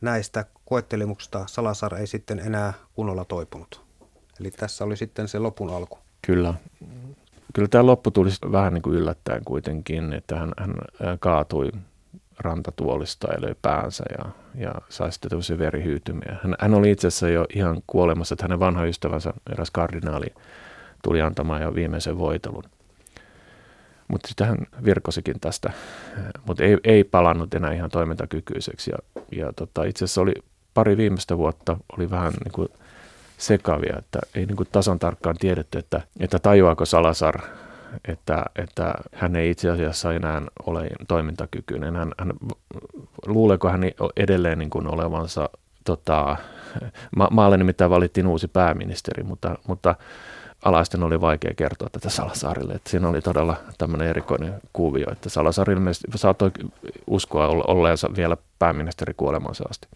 näistä 0.00 0.44
koettelemuksista 0.64 1.44
Salasar 1.46 1.94
ei 1.94 2.06
sitten 2.06 2.38
enää 2.38 2.72
kunnolla 2.94 3.24
toipunut. 3.24 3.83
Eli 4.40 4.50
tässä 4.50 4.84
oli 4.84 4.96
sitten 4.96 5.28
se 5.28 5.38
lopun 5.38 5.70
alku. 5.70 5.98
Kyllä. 6.26 6.54
Kyllä 7.54 7.68
tämä 7.68 7.86
loppu 7.86 8.10
tuli 8.10 8.30
vähän 8.52 8.74
niin 8.74 8.82
kuin 8.82 8.96
yllättäen 8.96 9.44
kuitenkin, 9.44 10.12
että 10.12 10.36
hän, 10.36 10.52
hän 10.58 10.74
kaatui 11.20 11.70
rantatuolista 12.38 13.32
ja 13.32 13.42
löi 13.42 13.54
päänsä 13.62 14.04
ja, 14.18 14.30
ja 14.54 14.74
sai 14.88 15.12
sitten 15.12 15.28
tämmöisiä 15.30 15.58
verihyytymiä. 15.58 16.36
Hän, 16.42 16.54
hän 16.58 16.74
oli 16.74 16.90
itse 16.90 17.06
asiassa 17.06 17.28
jo 17.28 17.46
ihan 17.54 17.82
kuolemassa, 17.86 18.34
että 18.34 18.44
hänen 18.44 18.60
vanha 18.60 18.84
ystävänsä, 18.84 19.34
eräs 19.52 19.70
kardinaali, 19.70 20.26
tuli 21.02 21.22
antamaan 21.22 21.62
jo 21.62 21.74
viimeisen 21.74 22.18
voitelun. 22.18 22.64
Mutta 24.08 24.28
sitten 24.28 24.46
hän 24.46 24.58
virkosikin 24.84 25.40
tästä, 25.40 25.72
mutta 26.46 26.64
ei, 26.64 26.78
ei 26.84 27.04
palannut 27.04 27.54
enää 27.54 27.72
ihan 27.72 27.90
toimintakykyiseksi. 27.90 28.90
Ja, 28.90 29.22
ja 29.32 29.52
tota, 29.52 29.84
itse 29.84 30.04
asiassa 30.04 30.20
oli 30.20 30.34
pari 30.74 30.96
viimeistä 30.96 31.38
vuotta 31.38 31.76
oli 31.98 32.10
vähän 32.10 32.32
niin 32.44 32.52
kuin 32.52 32.68
sekavia, 33.38 33.96
että 33.98 34.18
ei 34.34 34.46
niin 34.46 34.56
kuin 34.56 34.68
tasan 34.72 34.98
tarkkaan 34.98 35.36
tiedetty, 35.36 35.78
että, 35.78 36.00
että 36.20 36.38
tajuaako 36.38 36.84
Salasar, 36.84 37.40
että, 38.08 38.44
että 38.56 38.94
hän 39.12 39.36
ei 39.36 39.50
itse 39.50 39.70
asiassa 39.70 40.12
enää 40.12 40.42
ole 40.66 40.90
toimintakykyinen. 41.08 41.96
Hän, 41.96 42.12
hän, 42.18 42.32
luuleeko 43.26 43.68
hän 43.68 43.80
edelleen 44.16 44.58
niin 44.58 44.70
kuin 44.70 44.86
olevansa, 44.86 45.48
tota, 45.84 46.36
ma- 47.16 47.28
maalle 47.30 47.56
nimittäin 47.56 47.90
valittiin 47.90 48.26
uusi 48.26 48.48
pääministeri, 48.48 49.22
mutta, 49.22 49.58
mutta 49.66 49.94
alaisten 50.64 51.02
oli 51.02 51.20
vaikea 51.20 51.54
kertoa 51.56 51.88
tätä 51.92 52.10
Salasaarille. 52.10 52.74
Että 52.74 52.90
siinä 52.90 53.08
oli 53.08 53.20
todella 53.20 53.56
tämmöinen 53.78 54.08
erikoinen 54.08 54.54
kuvio, 54.72 55.06
että 55.12 55.28
Salasar 55.28 55.70
ilmeisesti 55.70 56.06
saattoi 56.14 56.50
uskoa 57.06 57.46
olleensa 57.46 58.08
vielä 58.16 58.36
pääministeri 58.58 59.14
kuolemansa 59.16 59.64
asti. 59.70 59.88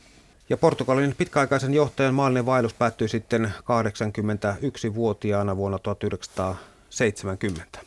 Ja 0.51 0.57
Portugalin 0.57 1.15
pitkäaikaisen 1.19 1.75
johtajan 1.75 2.15
maallinen 2.15 2.47
vaellus 2.47 2.75
päättyi 2.75 3.09
sitten 3.09 3.53
81-vuotiaana 3.59 5.57
vuonna 5.57 5.79
1970. 5.79 7.79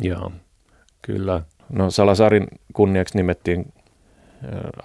Joo, 0.00 0.32
kyllä. 1.02 1.42
No 1.68 1.90
Salasarin 1.90 2.46
kunniaksi 2.72 3.16
nimettiin 3.16 3.72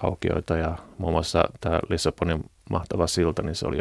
aukioita 0.02 0.56
ja 0.56 0.78
muun 0.98 1.12
muassa 1.12 1.44
tämä 1.60 1.80
Lissabonin 1.88 2.44
mahtava 2.70 3.06
silta, 3.06 3.42
niin 3.42 3.54
se 3.54 3.66
oli 3.66 3.78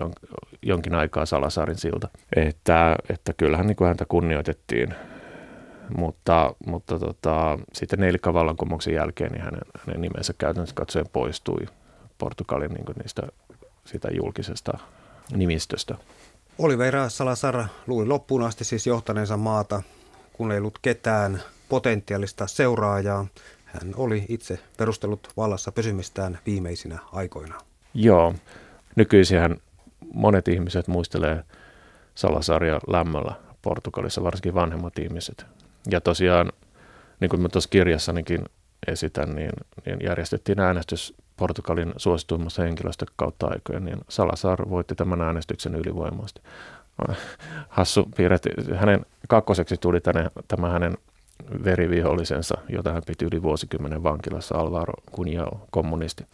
jonkin 0.62 0.96
aikaa 0.96 1.26
Salasarin 1.26 1.78
silta. 1.78 2.10
Että, 2.36 2.96
että 3.10 3.34
kyllähän 3.34 3.68
niin 3.68 3.76
kuin 3.76 3.88
häntä 3.88 4.06
kunnioitettiin, 4.06 4.94
mutta, 5.98 6.56
mutta 6.66 7.00
tota, 7.00 7.60
sitten 7.74 8.00
neljäkän 8.00 8.34
vallankumouksen 8.34 8.94
jälkeen 8.94 9.32
niin 9.32 9.44
hänen, 9.44 9.62
hänen 9.80 10.02
nimensä 10.02 10.34
käytännössä 10.38 10.76
katsoen 10.76 11.06
poistui 11.14 11.66
Portugalin 12.18 12.74
niin 12.74 12.86
niistä, 13.04 13.22
sitä 13.86 14.08
julkisesta 14.12 14.78
nimistöstä. 15.36 15.96
Oliveira 16.58 17.10
Salazar 17.10 17.66
luuli 17.88 18.06
loppuun 18.06 18.44
asti 18.44 18.64
siis 18.64 18.88
johtaneensa 18.88 19.38
maata, 19.38 19.82
kun 20.34 20.52
ei 20.52 20.58
ollut 20.58 20.80
ketään 20.82 21.42
potentiaalista 21.70 22.48
seuraajaa. 22.48 23.26
Hän 23.66 23.94
oli 23.96 24.26
itse 24.30 24.60
perustellut 24.78 25.30
vallassa 25.38 25.72
pysymistään 25.72 26.40
viimeisinä 26.46 27.00
aikoina. 27.12 27.62
Joo, 27.94 28.36
nykyisinhän 28.96 29.58
monet 30.14 30.48
ihmiset 30.48 30.88
muistelee 30.88 31.44
Salasaria 32.16 32.80
lämmöllä 32.88 33.36
Portugalissa, 33.62 34.24
varsinkin 34.24 34.54
vanhemmat 34.54 35.00
ihmiset. 35.00 35.46
Ja 35.92 36.02
tosiaan, 36.02 36.52
niin 37.20 37.30
kuin 37.30 37.42
mä 37.42 37.50
tuossa 37.50 37.70
kirjassanikin 37.70 38.46
esitän, 38.88 39.36
niin, 39.36 39.52
niin 39.86 39.98
järjestettiin 40.04 40.60
äänestys 40.60 41.14
Portugalin 41.38 41.94
suosituimmassa 41.98 42.64
henkilöstä 42.64 43.06
kautta 43.16 43.48
aikojen, 43.48 43.86
niin 43.86 43.98
Salazar 44.10 44.70
voitti 44.70 44.96
tämän 44.96 45.22
äänestyksen 45.22 45.76
ylivoimaisesti. 45.76 46.42
Hassu 47.70 48.10
piirre, 48.18 48.38
hänen 48.76 49.06
kakkoseksi 49.30 49.76
tuli 49.78 50.02
tänne, 50.02 50.32
tämä 50.48 50.70
hänen 50.70 50.98
verivihollisensa, 51.64 52.58
jota 52.70 52.94
hän 52.94 53.04
piti 53.08 53.26
yli 53.26 53.42
vuosikymmenen 53.42 54.04
vankilassa, 54.04 54.58
Alvaro 54.58 54.94
Cunhao, 55.16 55.68
kommunisti. 55.72 56.26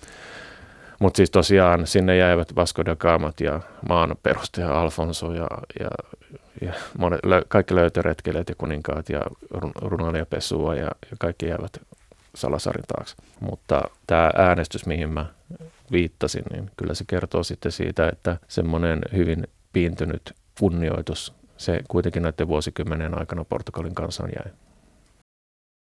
Mutta 1.00 1.18
siis 1.18 1.32
tosiaan 1.32 1.88
sinne 1.88 2.16
jäivät 2.16 2.56
Vasco 2.56 2.86
da 2.86 2.96
Gamat 2.96 3.40
ja 3.42 3.62
maan 3.90 4.16
perustaja 4.24 4.82
Alfonso 4.82 5.34
ja, 5.34 5.48
ja, 5.80 5.90
ja 6.62 6.74
monet, 6.98 7.20
kaikki 7.48 7.76
löytöretkeilijät 7.76 8.50
ja 8.50 8.56
kuninkaat 8.58 9.10
ja 9.10 9.22
runoilija 9.82 10.26
Pesua 10.26 10.76
ja, 10.76 10.84
ja 10.84 11.18
kaikki 11.20 11.48
jäivät 11.48 11.82
Salasarin 12.40 12.84
taakse. 12.88 13.16
Mutta 13.40 13.82
tämä 14.08 14.32
äänestys, 14.38 14.86
mihin 14.86 15.10
mä 15.10 15.26
viittasin, 15.92 16.44
niin 16.52 16.72
kyllä 16.78 16.94
se 16.94 17.04
kertoo 17.08 17.44
sitten 17.44 17.72
siitä, 17.72 18.10
että 18.10 18.38
semmoinen 18.48 19.02
hyvin 19.14 19.48
piintynyt 19.74 20.34
kunnioitus, 20.60 21.34
se 21.58 21.84
kuitenkin 21.88 22.24
näiden 22.24 22.48
vuosikymmenen 22.48 23.20
aikana 23.20 23.46
Portugalin 23.46 23.96
kansan 23.96 24.30
jäi. 24.36 24.54